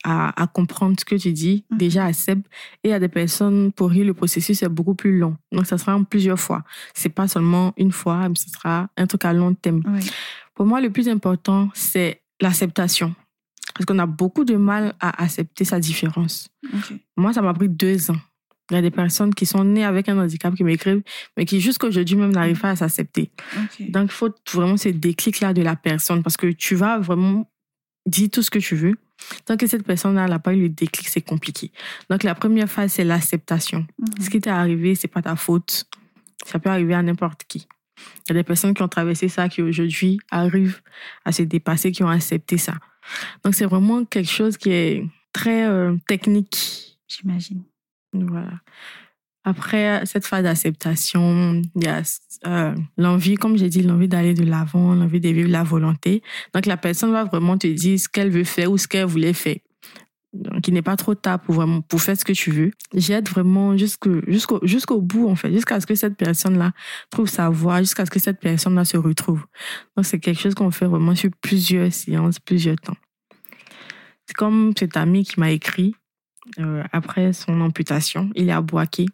à, 0.05 0.43
à 0.43 0.47
comprendre 0.47 0.97
ce 0.99 1.05
que 1.05 1.15
tu 1.15 1.33
dis, 1.33 1.65
Mhm. 1.71 1.79
déjà 1.79 2.05
acceptent. 2.07 2.47
Et 2.83 2.89
il 2.89 2.91
y 2.91 2.95
a 2.95 2.99
des 2.99 3.09
personnes 3.09 3.73
pour 3.73 3.93
qui 3.93 4.03
le 4.05 4.15
processus 4.15 4.63
est 4.63 4.69
beaucoup 4.69 4.95
plus 4.95 5.17
long. 5.19 5.37
Donc, 5.53 5.67
ça 5.67 5.79
sera 5.79 5.95
en 5.97 6.05
plusieurs 6.05 6.41
fois. 6.41 6.65
C'est 6.95 7.09
pas 7.09 7.29
seulement 7.29 7.73
une 7.77 7.93
fois, 7.93 8.29
mais 8.29 8.35
ce 8.37 8.51
sera 8.51 8.89
un 8.97 9.07
truc 9.07 9.25
à 9.25 9.33
long 9.33 9.55
terme. 9.55 9.83
Oui. 9.87 10.11
Pour 10.63 10.69
moi, 10.69 10.81
le 10.81 10.91
plus 10.91 11.09
important, 11.09 11.71
c'est 11.75 12.23
l'acceptation. 12.41 13.17
Parce 13.75 13.85
qu'on 13.85 13.99
a 13.99 14.07
beaucoup 14.07 14.45
de 14.45 14.55
mal 14.55 14.95
à 15.01 15.25
accepter 15.25 15.65
sa 15.65 15.81
différence. 15.81 16.51
Moi, 17.17 17.33
ça 17.33 17.43
m'a 17.43 17.53
pris 17.53 17.69
deux 17.69 18.13
ans. 18.13 18.21
Il 18.71 18.75
y 18.75 18.77
a 18.77 18.81
des 18.81 18.93
personnes 18.93 19.35
qui 19.35 19.45
sont 19.45 19.65
nées 19.65 19.85
avec 19.85 20.09
un 20.09 20.17
handicap 20.17 20.55
qui 20.55 20.63
m'écrivent, 20.63 21.03
mais 21.37 21.47
qui 21.47 21.61
jusqu'à 21.61 21.89
aujourd'hui 21.89 22.15
même 22.15 22.31
n'arrivent 22.31 22.61
pas 22.61 22.71
à 22.71 22.77
s'accepter. 22.77 23.33
Donc, 23.81 24.05
il 24.05 24.15
faut 24.15 24.33
vraiment 24.55 24.77
ce 24.77 24.91
déclic-là 24.91 25.53
de 25.53 25.63
la 25.63 25.75
personne 25.75 26.23
parce 26.23 26.37
que 26.37 26.47
tu 26.53 26.77
vas 26.77 27.01
vraiment 27.01 27.51
dire 28.07 28.31
tout 28.31 28.43
ce 28.43 28.51
que 28.53 28.61
tu 28.61 28.77
veux. 28.77 28.95
Tant 29.45 29.57
que 29.57 29.67
cette 29.67 29.85
personne-là 29.85 30.29
n'a 30.29 30.39
pas 30.39 30.55
eu 30.55 30.61
le 30.61 30.69
déclic, 30.69 31.09
c'est 31.09 31.23
compliqué. 31.23 31.73
Donc, 32.09 32.23
la 32.23 32.37
première 32.37 32.71
phase, 32.71 32.93
c'est 32.93 33.05
l'acceptation. 33.05 33.85
Mhm. 33.99 34.25
Ce 34.25 34.31
qui 34.31 34.41
t'est 34.41 34.51
arrivé, 34.51 34.95
c'est 34.95 35.09
pas 35.09 35.23
ta 35.23 35.35
faute. 35.35 35.87
Ça 36.47 36.61
peut 36.61 36.71
arriver 36.71 36.95
à 36.95 37.03
n'importe 37.03 37.43
qui. 37.49 37.67
Il 38.27 38.29
y 38.29 38.33
a 38.33 38.35
des 38.35 38.45
personnes 38.45 38.75
qui 38.75 38.83
ont 38.83 38.89
traversé 38.89 39.29
ça, 39.29 39.49
qui 39.49 39.63
aujourd'hui 39.63 40.19
arrivent 40.31 40.81
à 41.25 41.33
se 41.33 41.43
dépasser, 41.43 41.93
qui 41.93 42.03
ont 42.03 42.09
accepté 42.09 42.59
ça. 42.59 42.75
Donc, 43.45 43.55
c'est 43.55 43.67
vraiment 43.67 44.05
quelque 44.05 44.31
chose 44.31 44.57
qui 44.57 44.71
est 44.71 45.05
très 45.33 45.67
euh, 45.67 45.97
technique. 46.07 46.99
J'imagine. 47.09 47.63
Voilà. 48.13 48.53
Après 49.45 50.07
cette 50.07 50.25
phase 50.25 50.45
d'acceptation, 50.45 51.63
il 51.75 51.85
y 51.85 51.89
a 51.89 52.03
euh, 52.47 52.75
l'envie, 52.97 53.35
comme 53.35 53.57
j'ai 53.57 53.69
dit, 53.69 53.83
l'envie 53.83 54.07
d'aller 54.07 54.35
de 54.35 54.45
l'avant, 54.45 54.95
l'envie 54.95 55.21
de 55.21 55.31
vivre 55.31 55.51
la 55.51 55.65
volonté. 55.65 56.23
Donc 56.55 56.67
la 56.67 56.77
personne 56.77 57.11
va 57.11 57.25
vraiment 57.25 57.59
te 57.59 57.67
dire 57.67 57.99
ce 57.99 58.09
qu'elle 58.09 58.31
veut 58.31 58.45
faire 58.45 58.71
ou 58.71 58.79
ce 58.79 58.87
qu'elle 58.87 59.07
voulait 59.07 59.33
faire. 59.33 59.57
Il 60.33 60.73
n'est 60.73 60.83
pas 60.83 60.97
trop 60.97 61.15
tard 61.15 61.41
pour 61.41 61.55
vraiment 61.55 61.83
pour 61.83 62.01
faire 62.01 62.17
ce 62.17 62.25
que 62.25 62.33
tu 62.33 62.51
veux. 62.51 62.71
J'aide 62.95 63.29
vraiment 63.29 63.77
jusqu'au 63.77 64.21
jusqu'au 64.27 64.61
jusqu'au 64.63 65.01
bout 65.01 65.29
en 65.29 65.37
fait, 65.37 65.53
jusqu'à 65.53 65.79
ce 65.81 65.87
que 65.87 65.95
cette 65.95 66.17
personne-là 66.17 66.73
trouve 67.11 67.29
sa 67.29 67.51
voie, 67.51 67.81
jusqu'à 67.81 68.07
ce 68.07 68.11
que 68.11 68.19
cette 68.19 68.41
personne-là 68.41 68.85
se 68.87 68.97
retrouve. 68.97 69.45
Donc 69.97 70.07
c'est 70.07 70.19
quelque 70.19 70.41
chose 70.41 70.55
qu'on 70.55 70.71
fait 70.71 70.87
vraiment 70.87 71.15
sur 71.15 71.31
plusieurs 71.43 71.93
séances, 71.93 72.39
plusieurs 72.39 72.77
temps. 72.77 72.97
C'est 74.27 74.35
comme 74.35 74.73
cet 74.79 74.97
ami 74.97 75.25
qui 75.25 75.39
m'a 75.39 75.51
écrit 75.51 75.95
euh, 76.59 76.83
après 76.93 77.33
son 77.33 77.61
amputation. 77.61 78.31
Il 78.35 78.49
est 78.49 78.53
à 78.53 78.61
Boaké. 78.61 79.07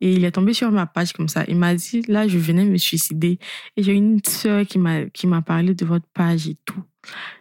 Et 0.00 0.12
il 0.12 0.24
est 0.24 0.32
tombé 0.32 0.52
sur 0.52 0.70
ma 0.70 0.86
page 0.86 1.12
comme 1.12 1.28
ça. 1.28 1.44
Il 1.48 1.56
m'a 1.56 1.74
dit, 1.74 2.02
là, 2.08 2.28
je 2.28 2.38
venais 2.38 2.64
me 2.64 2.76
suicider. 2.76 3.38
Et 3.76 3.82
j'ai 3.82 3.92
une 3.94 4.22
sœur 4.22 4.66
qui 4.66 4.78
qui 5.14 5.26
m'a 5.26 5.42
parlé 5.42 5.74
de 5.74 5.84
votre 5.84 6.06
page 6.12 6.46
et 6.46 6.56
tout. 6.64 6.82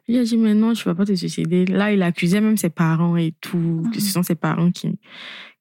Il 0.07 0.17
a 0.19 0.23
dit, 0.23 0.37
mais 0.37 0.53
non, 0.53 0.73
tu 0.73 0.83
vas 0.85 0.95
pas 0.95 1.05
te 1.05 1.13
suicider. 1.15 1.65
Là, 1.65 1.91
il 1.91 2.01
accusait 2.03 2.41
même 2.41 2.57
ses 2.57 2.69
parents 2.69 3.17
et 3.17 3.33
tout, 3.41 3.83
que 3.93 3.99
ce 3.99 4.11
sont 4.11 4.23
ses 4.23 4.35
parents 4.35 4.71
qui, 4.71 4.99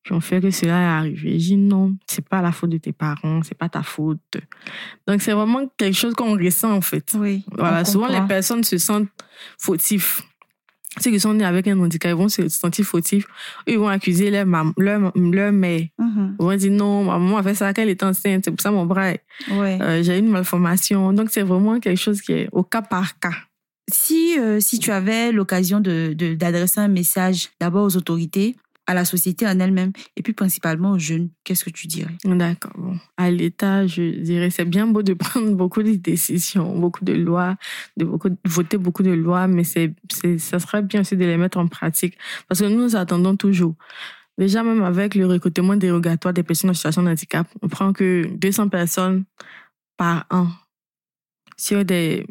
qui 0.05 0.13
ont 0.13 0.21
fait 0.21 0.41
que 0.41 0.51
cela 0.51 0.81
est 0.83 0.85
arrivé. 0.99 1.39
J'ai 1.39 1.39
dit, 1.39 1.57
non, 1.57 1.97
c'est 2.07 2.29
pas 2.29 2.43
la 2.43 2.53
faute 2.53 2.71
de 2.71 2.79
tes 2.79 2.93
parents, 2.93 3.41
c'est 3.43 3.57
pas 3.57 3.69
ta 3.71 3.83
faute. 3.83 4.21
Donc, 5.07 5.23
c'est 5.23 5.33
vraiment 5.33 5.63
quelque 5.79 5.97
chose 5.97 6.15
qu'on 6.15 6.37
ressent, 6.37 6.73
en 6.73 6.81
fait. 6.83 7.13
Oui. 7.19 7.45
Voilà, 7.53 7.85
souvent 7.85 8.09
les 8.09 8.21
personnes 8.27 8.65
se 8.65 8.77
sentent 8.79 9.09
fautifs. 9.59 10.23
ceux 11.01 11.11
qui 11.11 11.19
sont 11.19 11.35
nés 11.35 11.45
avec 11.45 11.67
un 11.67 11.77
handicap, 11.81 12.11
ils 12.13 12.15
vont 12.17 12.29
se 12.29 12.47
sentir 12.49 12.85
fautifs. 12.85 13.27
Ils 13.67 13.79
vont 13.79 13.89
accuser 13.89 14.31
leur, 14.31 14.47
leur, 14.77 15.13
leur 15.17 15.53
mère. 15.53 15.87
Mhm. 15.99 16.37
Ils 16.39 16.45
vont 16.45 16.55
dire 16.57 16.71
non, 16.73 17.05
ma 17.05 17.19
maman 17.19 17.39
a 17.39 17.43
fait 17.43 17.55
ça 17.55 17.73
quand 17.75 17.83
elle 17.83 17.89
était 17.89 18.05
enceinte, 18.05 18.43
c'est 18.45 18.51
pour 18.53 18.61
ça 18.61 18.71
mon 18.71 18.85
bras, 18.87 19.13
Ouais. 19.51 19.79
euh, 19.81 20.03
j'ai 20.03 20.19
une 20.19 20.29
malformation. 20.29 21.13
Donc, 21.15 21.31
c'est 21.31 21.43
vraiment 21.43 21.81
quelque 21.81 21.99
chose 21.99 22.21
qui 22.21 22.33
est 22.33 22.49
au 22.53 22.63
cas 22.63 22.83
par 22.83 23.19
cas. 23.19 23.33
Si, 23.93 24.39
euh, 24.39 24.61
si 24.61 24.79
tu 24.79 24.91
avais 24.91 25.31
l'occasion 25.33 25.81
de, 25.81 26.15
de- 26.17 26.35
d'adresser 26.35 26.81
un 26.81 26.89
message 26.89 27.51
d'abord 27.61 27.85
aux 27.85 27.97
autorités, 27.97 28.57
à 28.87 28.93
la 28.93 29.05
société 29.07 29.47
en 29.47 29.59
elle-même, 29.61 29.93
et 30.17 30.23
puis 30.23 30.35
principalement 30.35 30.93
aux 30.93 30.99
jeunes, 30.99 31.31
qu'est-ce 31.43 31.65
que 31.65 31.71
tu 31.71 31.87
dirais? 31.87 32.13
D'accord. 32.25 32.73
Bon. 32.77 32.99
À 33.17 33.31
l'État, 33.31 33.87
je 33.87 34.21
dirais, 34.21 34.51
c'est 34.51 34.67
bien 34.67 34.87
beau 34.87 35.03
de 35.03 35.15
prendre 35.25 35.55
beaucoup 35.55 35.83
de 35.83 35.95
décisions, 35.95 36.79
beaucoup 36.79 37.05
de 37.05 37.15
lois, 37.15 37.57
de 37.97 38.05
beaucoup, 38.05 38.29
voter 38.45 38.77
beaucoup 38.77 39.03
de 39.03 39.13
lois, 39.13 39.47
mais 39.47 39.65
c'est, 39.65 39.95
ça 40.39 40.59
serait 40.59 40.83
bien 40.83 41.01
aussi 41.01 41.17
de 41.17 41.25
les 41.25 41.37
mettre 41.39 41.59
en 41.59 41.67
pratique. 41.67 42.17
Parce 42.49 42.61
que 42.61 42.67
nous, 42.67 42.83
nous 42.83 42.97
attendons 42.97 43.37
toujours. 43.37 43.75
Déjà, 44.37 44.63
même 44.63 44.83
avec 44.83 45.15
le 45.15 45.27
recrutement 45.27 45.77
dérogatoire 45.77 46.35
des 46.35 46.43
personnes 46.43 46.71
en 46.71 46.75
situation 46.75 47.03
de 47.05 47.09
handicap, 47.11 47.47
on 47.63 47.69
prend 47.69 47.93
que 47.93 48.27
200 48.37 48.69
personnes 48.69 49.25
par 49.97 50.27
an 50.31 50.49
sur 51.57 51.85
des 51.85 52.27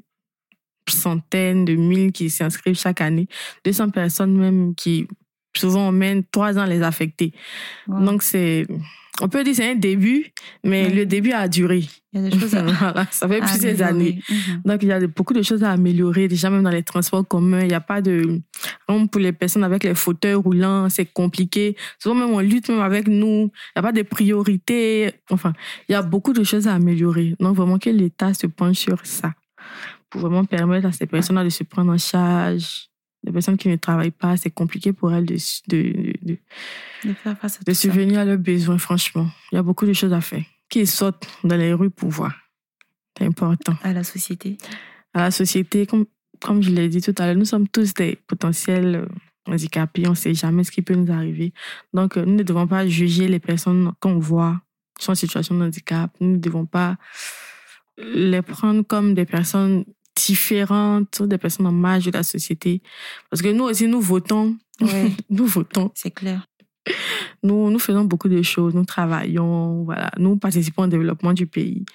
centaines 0.89 1.65
de 1.65 1.76
mille 1.76 2.12
qui 2.12 2.30
s'inscrivent 2.30 2.78
chaque 2.78 3.02
année. 3.02 3.28
200 3.65 3.89
personnes 3.89 4.38
même 4.38 4.76
qui, 4.76 5.08
souvent, 5.56 5.89
on 5.89 5.91
mène 5.91 6.24
trois 6.32 6.58
ans 6.58 6.65
les 6.65 6.82
affecter. 6.82 7.34
Wow. 7.88 8.04
Donc, 8.04 8.24
c'est, 8.24 8.65
on 9.22 9.30
peut 9.30 9.43
dire 9.43 9.56
c'est 9.56 9.72
un 9.72 9.76
début, 9.76 10.32
mais 10.63 10.89
le 10.89 11.06
début 11.06 11.32
a 11.32 11.48
duré. 11.48 11.84
Il 12.13 12.22
y 12.22 12.28
a 12.28 12.30
des 12.30 12.39
choses 12.39 12.56
à, 12.56 12.63
voilà, 12.80 13.08
ça 13.12 13.28
fait 13.28 13.41
à 13.41 13.46
plusieurs 13.46 13.82
améliorer. 13.82 13.88
années. 13.88 14.24
Mhm. 14.30 14.62
Donc, 14.65 14.84
il 14.84 14.89
y 14.89 14.91
a 14.91 15.08
beaucoup 15.08 15.34
de 15.34 15.41
choses 15.41 15.63
à 15.63 15.72
améliorer. 15.72 16.28
Déjà, 16.28 16.50
même 16.50 16.63
dans 16.63 16.69
les 16.69 16.84
transports 16.84 17.28
communs, 17.28 17.62
il 17.62 17.67
n'y 17.67 17.74
a 17.74 17.82
pas 17.82 18.02
de... 18.02 18.41
Comme 18.88 19.10
pour 19.10 19.22
les 19.22 19.32
personnes 19.32 19.63
avec 19.63 19.84
les 19.84 19.96
fauteuils 19.96 20.34
roulants, 20.36 20.89
c'est 20.89 21.06
compliqué. 21.06 21.76
Souvent, 22.00 22.15
même, 22.15 22.30
on 22.30 22.39
lutte 22.39 22.69
même 22.69 22.82
avec 22.82 23.08
nous. 23.08 23.52
Il 23.76 23.80
n'y 23.80 23.80
a 23.80 23.82
pas 23.82 23.91
de 23.91 24.02
priorité. 24.02 25.12
Enfin, 25.30 25.54
il 25.88 25.93
y 25.93 25.96
a 25.96 26.02
beaucoup 26.02 26.34
de 26.34 26.43
choses 26.43 26.67
à 26.67 26.74
améliorer. 26.74 27.36
Donc, 27.39 27.56
vraiment 27.56 27.80
que 27.80 27.89
l'État 27.89 28.34
se 28.34 28.48
penche 28.48 28.78
sur 28.78 29.06
ça 29.06 29.34
pour 30.13 30.21
vraiment 30.21 30.45
permettre 30.45 30.86
à 30.88 30.91
ces 30.91 31.08
personnes-là 31.08 31.43
de 31.43 31.49
se 31.49 31.63
prendre 31.63 31.91
en 31.91 31.97
charge. 31.97 32.88
Les 33.23 33.32
personnes 33.32 33.58
qui 33.58 33.67
ne 33.67 33.78
travaillent 33.78 34.12
pas, 34.12 34.38
c'est 34.38 34.52
compliqué 34.52 34.93
pour 34.93 35.12
elles 35.12 35.26
de, 35.26 35.38
de, 35.67 36.13
de, 36.21 36.38
de- 37.06 37.13
faire 37.15 37.36
face 37.39 37.60
à 37.65 37.73
subvenir 37.73 38.19
à 38.19 38.26
leurs 38.26 38.38
besoins, 38.38 38.78
franchement. 38.78 39.28
Il 39.52 39.56
y 39.56 39.58
a 39.58 39.63
beaucoup 39.63 39.88
de 39.88 39.93
choses 39.93 40.13
à 40.13 40.21
faire. 40.21 40.43
Qu'ils 40.69 40.88
sortent 40.88 41.28
dans 41.43 41.56
les 41.58 41.73
rues 41.73 41.89
pour 41.89 42.10
voir. 42.10 42.34
C'est 43.17 43.26
important. 43.26 43.76
À 43.82 43.91
la 43.91 44.04
société. 44.04 44.58
À 45.15 45.21
la 45.21 45.32
société, 45.32 45.88
comme, 45.88 46.06
comme 46.41 46.62
je 46.62 46.69
l'ai 46.69 46.89
dit 46.89 47.02
tout 47.02 47.15
à 47.17 47.26
l'heure, 47.26 47.36
nous 47.36 47.45
sommes 47.45 47.67
tous 47.67 47.95
des 47.95 48.17
potentiels 48.28 48.95
euh, 48.95 49.52
handicapés. 49.52 50.06
On 50.06 50.12
ne 50.12 50.15
sait 50.15 50.36
jamais 50.36 50.63
ce 50.63 50.71
qui 50.71 50.84
peut 50.84 50.95
nous 50.95 51.12
arriver. 51.12 51.54
Donc, 51.91 52.17
euh, 52.17 52.26
nous 52.26 52.36
ne 52.36 52.43
devons 52.43 52.67
pas 52.67 52.88
juger 52.88 53.28
les 53.28 53.39
personnes 53.39 53.93
qu'on 53.99 54.19
voit 54.19 54.62
sont 54.99 55.13
en 55.13 55.15
situation 55.15 55.58
de 55.58 55.63
handicap. 55.63 56.12
Nous 56.19 56.34
ne 56.34 56.38
devons 56.38 56.65
pas 56.65 56.97
les 57.97 58.41
prendre 58.41 58.84
comme 58.84 59.13
des 59.13 59.26
personnes 59.26 59.86
différentes, 60.15 61.23
des 61.23 61.38
personnes 61.38 61.67
en 61.67 61.71
marge 61.71 62.06
de 62.06 62.12
la 62.12 62.23
société. 62.23 62.82
Parce 63.30 63.41
que 63.41 63.49
nous 63.49 63.65
aussi, 63.65 63.88
nous 63.88 64.02
votons. 64.02 64.56
Ouais. 64.82 65.12
nous 65.30 65.45
votons. 65.45 65.91
C'est 65.95 66.12
clair. 66.12 66.45
Nous, 67.43 67.69
nous 67.69 67.80
faisons 67.80 68.04
beaucoup 68.04 68.28
de 68.28 68.41
choses, 68.41 68.73
nous 68.73 68.86
travaillons, 68.86 69.84
voilà, 69.84 70.12
nous 70.17 70.36
participons 70.38 70.84
au 70.84 70.88
développement 70.88 71.34
du 71.34 71.47
pays. 71.47 71.86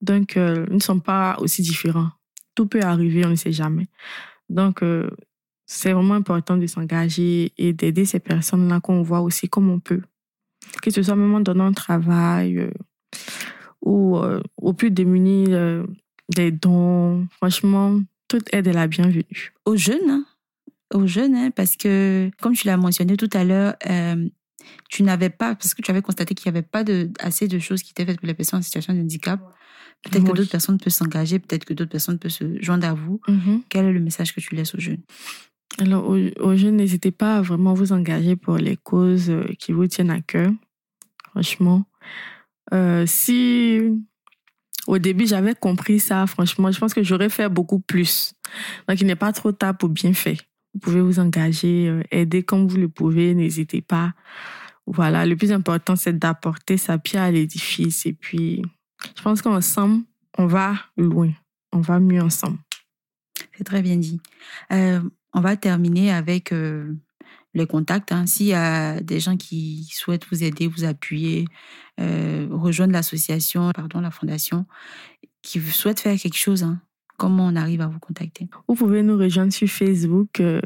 Donc, 0.00 0.36
euh, 0.36 0.66
nous 0.68 0.76
ne 0.76 0.82
sommes 0.82 1.00
pas 1.00 1.36
aussi 1.40 1.62
différents. 1.62 2.10
Tout 2.54 2.66
peut 2.66 2.82
arriver, 2.82 3.24
on 3.24 3.30
ne 3.30 3.36
sait 3.36 3.52
jamais. 3.52 3.88
Donc, 4.50 4.82
euh, 4.82 5.10
c'est 5.66 5.92
vraiment 5.92 6.14
important 6.14 6.56
de 6.56 6.66
s'engager 6.66 7.52
et 7.58 7.74
d'aider 7.74 8.06
ces 8.06 8.20
personnes-là 8.20 8.80
qu'on 8.80 9.02
voit 9.02 9.20
aussi 9.20 9.48
comme 9.48 9.68
on 9.70 9.80
peut. 9.80 10.02
Que 10.82 10.90
ce 10.90 11.02
soit 11.02 11.14
même 11.14 11.34
en 11.34 11.40
donnant 11.40 11.66
un 11.66 11.72
travail 11.72 12.58
euh, 12.58 12.70
ou 13.82 14.16
euh, 14.16 14.40
aux 14.56 14.72
plus 14.72 14.90
démunis 14.90 15.48
des 16.34 16.50
dons. 16.50 17.26
Franchement, 17.36 18.00
toute 18.28 18.52
aide 18.52 18.66
est 18.66 18.72
la 18.72 18.86
bienvenue. 18.86 19.24
Aux 19.64 19.76
jeunes, 19.76 20.10
hein. 20.10 20.24
aux 20.94 21.06
jeunes, 21.06 21.34
hein, 21.34 21.50
parce 21.50 21.76
que, 21.76 22.30
comme 22.40 22.54
tu 22.54 22.66
l'as 22.66 22.76
mentionné 22.76 23.16
tout 23.16 23.30
à 23.32 23.44
l'heure, 23.44 23.74
euh, 23.88 24.28
tu 24.88 25.02
n'avais 25.02 25.30
pas, 25.30 25.54
parce 25.54 25.74
que 25.74 25.82
tu 25.82 25.90
avais 25.90 26.02
constaté 26.02 26.34
qu'il 26.34 26.50
n'y 26.50 26.58
avait 26.58 26.66
pas 26.66 26.84
de, 26.84 27.10
assez 27.20 27.48
de 27.48 27.58
choses 27.58 27.82
qui 27.82 27.90
étaient 27.90 28.04
faites 28.04 28.18
pour 28.18 28.26
les 28.26 28.34
personnes 28.34 28.60
en 28.60 28.62
situation 28.62 28.94
de 28.94 29.00
handicap. 29.00 29.40
Peut-être 30.02 30.24
que 30.24 30.32
d'autres 30.32 30.50
personnes 30.50 30.78
peuvent 30.78 30.92
s'engager, 30.92 31.38
peut-être 31.40 31.64
que 31.64 31.74
d'autres 31.74 31.90
personnes 31.90 32.18
peuvent 32.18 32.30
se 32.30 32.62
joindre 32.62 32.86
à 32.86 32.94
vous. 32.94 33.20
Quel 33.68 33.86
est 33.86 33.92
le 33.92 34.00
message 34.00 34.32
que 34.32 34.40
tu 34.40 34.54
laisses 34.54 34.74
aux 34.74 34.80
jeunes? 34.80 35.02
Alors, 35.80 36.08
aux, 36.08 36.18
aux 36.40 36.56
jeunes, 36.56 36.76
n'hésitez 36.76 37.10
pas 37.10 37.36
à 37.36 37.42
vraiment 37.42 37.74
vous 37.74 37.92
engager 37.92 38.36
pour 38.36 38.56
les 38.56 38.76
causes 38.76 39.30
euh, 39.30 39.44
qui 39.58 39.72
vous 39.72 39.86
tiennent 39.86 40.10
à 40.10 40.20
cœur. 40.20 40.50
Franchement. 41.30 41.84
Euh, 42.72 43.04
si 43.06 43.80
au 44.88 44.98
début 44.98 45.26
j'avais 45.26 45.54
compris 45.54 46.00
ça, 46.00 46.26
franchement, 46.26 46.72
je 46.72 46.80
pense 46.80 46.94
que 46.94 47.02
j'aurais 47.02 47.28
fait 47.28 47.50
beaucoup 47.50 47.78
plus. 47.78 48.32
Donc, 48.88 49.00
il 49.00 49.06
n'est 49.06 49.16
pas 49.16 49.32
trop 49.32 49.52
tard 49.52 49.76
pour 49.76 49.90
bien 49.90 50.14
faire. 50.14 50.38
Vous 50.72 50.80
pouvez 50.80 51.02
vous 51.02 51.20
engager, 51.20 51.88
euh, 51.88 52.02
aider 52.10 52.42
comme 52.42 52.66
vous 52.66 52.78
le 52.78 52.88
pouvez, 52.88 53.34
n'hésitez 53.34 53.82
pas. 53.82 54.14
Voilà, 54.86 55.26
le 55.26 55.36
plus 55.36 55.52
important, 55.52 55.94
c'est 55.94 56.18
d'apporter 56.18 56.78
sa 56.78 56.96
pierre 56.96 57.24
à 57.24 57.30
l'édifice. 57.30 58.06
Et 58.06 58.14
puis, 58.14 58.62
je 59.14 59.22
pense 59.22 59.42
qu'ensemble, 59.42 60.04
on 60.38 60.46
va 60.46 60.74
loin. 60.96 61.30
On 61.72 61.80
va 61.80 62.00
mieux 62.00 62.22
ensemble. 62.22 62.58
C'est 63.58 63.64
très 63.64 63.82
bien 63.82 63.96
dit. 63.96 64.20
Euh, 64.72 65.00
on 65.34 65.40
va 65.40 65.56
terminer 65.56 66.12
avec 66.12 66.50
euh, 66.52 66.94
les 67.54 67.66
contacts. 67.66 68.12
hein. 68.12 68.26
S'il 68.26 68.46
y 68.46 68.54
a 68.54 69.00
des 69.00 69.20
gens 69.20 69.36
qui 69.36 69.88
souhaitent 69.92 70.26
vous 70.30 70.44
aider, 70.44 70.66
vous 70.66 70.84
appuyer, 70.84 71.46
euh, 72.00 72.46
rejoindre 72.50 72.92
l'association, 72.92 73.70
pardon, 73.72 74.00
la 74.00 74.10
fondation, 74.10 74.66
qui 75.42 75.60
souhaitent 75.60 76.00
faire 76.00 76.18
quelque 76.18 76.36
chose, 76.36 76.62
hein, 76.62 76.80
comment 77.16 77.46
on 77.46 77.56
arrive 77.56 77.80
à 77.80 77.88
vous 77.88 77.98
contacter? 77.98 78.48
Vous 78.68 78.74
pouvez 78.74 79.02
nous 79.02 79.18
rejoindre 79.18 79.52
sur 79.52 79.68
Facebook, 79.68 80.40
euh, 80.40 80.60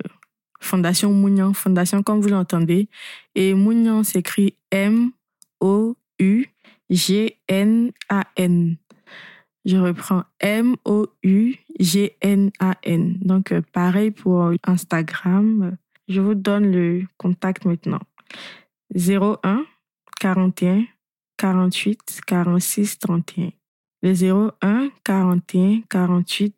Fondation 0.60 1.12
Mounian, 1.12 1.52
Fondation 1.54 2.02
comme 2.02 2.20
vous 2.20 2.28
l'entendez. 2.28 2.88
Et 3.34 3.54
Mounian 3.54 4.04
s'écrit 4.04 4.56
M-O-U-G-N-A-N. 4.70 5.96
Je 9.64 9.76
reprends 9.76 10.24
M-O-U-G-N-A-N. 10.40 11.58
Donc, 13.20 13.52
euh, 13.52 13.62
pareil 13.72 14.10
pour 14.10 14.50
Instagram. 14.64 15.76
Je 16.12 16.20
vous 16.20 16.34
donne 16.34 16.70
le 16.70 17.04
contact 17.16 17.64
maintenant. 17.64 18.00
01 18.94 19.64
41 20.20 20.84
48 21.38 22.20
46 22.26 22.98
31. 22.98 23.50
Le 24.02 24.12
01 24.62 24.90
41 25.04 25.80
48 25.88 26.54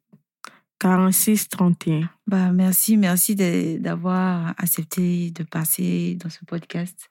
46 0.81 1.49
31. 1.51 2.11
Bah, 2.27 2.51
merci, 2.51 2.97
merci 2.97 3.37
d'avoir 3.79 4.55
accepté 4.59 5.31
de 5.31 5.45
passer 5.45 6.17
dans 6.17 6.31
ce 6.31 6.45
podcast. 6.45 7.11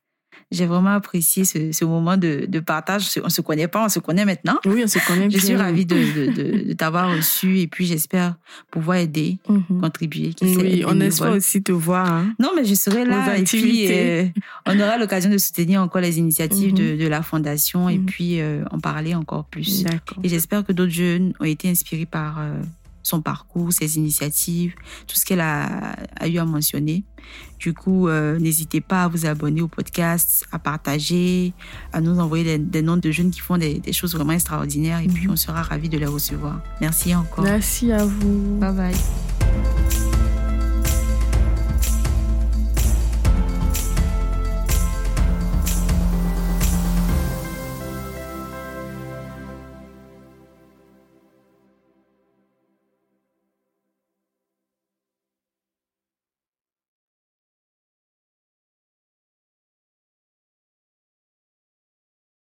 J'ai 0.51 0.65
vraiment 0.65 0.91
apprécié 0.91 1.45
ce, 1.45 1.71
ce 1.71 1.85
moment 1.85 2.15
de, 2.17 2.45
de 2.47 2.59
partage. 2.59 3.07
On 3.21 3.25
ne 3.25 3.29
se 3.29 3.41
connaît 3.41 3.67
pas, 3.67 3.85
on 3.85 3.89
se 3.89 3.99
connaît 3.99 4.25
maintenant. 4.25 4.57
Oui, 4.65 4.81
on 4.83 4.87
se 4.87 4.99
connaît 5.05 5.23
Je 5.25 5.37
bien. 5.37 5.39
suis 5.39 5.55
ravie 5.55 5.85
de, 5.85 5.95
de, 5.95 6.31
de- 6.31 6.67
de 6.69 6.73
t'avoir 6.73 7.15
reçu 7.15 7.59
et 7.59 7.67
puis 7.67 7.85
j'espère 7.85 8.35
pouvoir 8.71 8.97
aider, 8.97 9.37
Mhm. 9.49 9.81
contribuer. 9.81 10.33
qui 10.33 10.45
Oui, 10.57 10.83
on 10.87 10.99
espère 11.01 11.31
aussi 11.33 11.63
te 11.63 11.71
voir. 11.71 12.11
hein. 12.11 12.33
Non, 12.39 12.51
mais 12.55 12.65
je 12.65 12.75
serai 12.75 13.05
là 13.05 13.37
et 13.37 13.43
puis 13.43 13.87
euh, 13.91 14.25
on 14.67 14.79
aura 14.79 14.97
l'occasion 14.97 15.29
de 15.31 15.37
soutenir 15.37 15.81
encore 15.81 16.01
les 16.01 16.19
initiatives 16.19 16.73
Mhm. 16.73 16.77
de, 16.97 17.03
de 17.03 17.07
la 17.07 17.21
fondation 17.23 17.89
et 17.89 17.97
Mhm. 17.97 18.05
puis 18.05 18.39
euh, 18.41 18.63
en 18.71 18.79
parler 18.79 19.15
encore 19.15 19.45
plus. 19.45 19.83
Et 20.23 20.29
j'espère 20.29 20.63
que 20.65 20.71
d'autres 20.71 20.91
jeunes 20.91 21.33
ont 21.39 21.45
été 21.45 21.69
inspirés 21.69 22.05
par 22.05 22.39
euh, 22.39 22.61
son 23.03 23.21
parcours, 23.21 23.71
ses 23.73 23.97
initiatives, 23.97 24.73
tout 25.07 25.15
ce 25.15 25.25
qu'elle 25.25 25.41
a, 25.41 25.95
a 26.19 26.27
eu 26.27 26.37
à 26.39 26.45
mentionner. 26.45 27.03
Du 27.59 27.73
coup, 27.73 28.07
euh, 28.07 28.37
n'hésitez 28.39 28.81
pas 28.81 29.03
à 29.03 29.07
vous 29.07 29.25
abonner 29.25 29.61
au 29.61 29.67
podcast, 29.69 30.45
à 30.51 30.59
partager, 30.59 31.53
à 31.93 32.01
nous 32.01 32.19
envoyer 32.19 32.43
des, 32.43 32.57
des 32.57 32.81
noms 32.81 32.97
de 32.97 33.11
jeunes 33.11 33.31
qui 33.31 33.39
font 33.39 33.57
des, 33.57 33.79
des 33.79 33.93
choses 33.93 34.13
vraiment 34.15 34.33
extraordinaires 34.33 34.99
et 34.99 35.07
puis 35.07 35.27
Mhm. 35.27 35.33
on 35.33 35.35
sera 35.37 35.61
ravis 35.61 35.87
de 35.89 35.97
les 35.97 36.05
recevoir. 36.05 36.61
Merci 36.81 37.13
encore. 37.15 37.43
Merci 37.45 37.91
à 37.91 38.05
vous. 38.05 38.57
Bye 38.59 38.73
bye. 38.73 39.92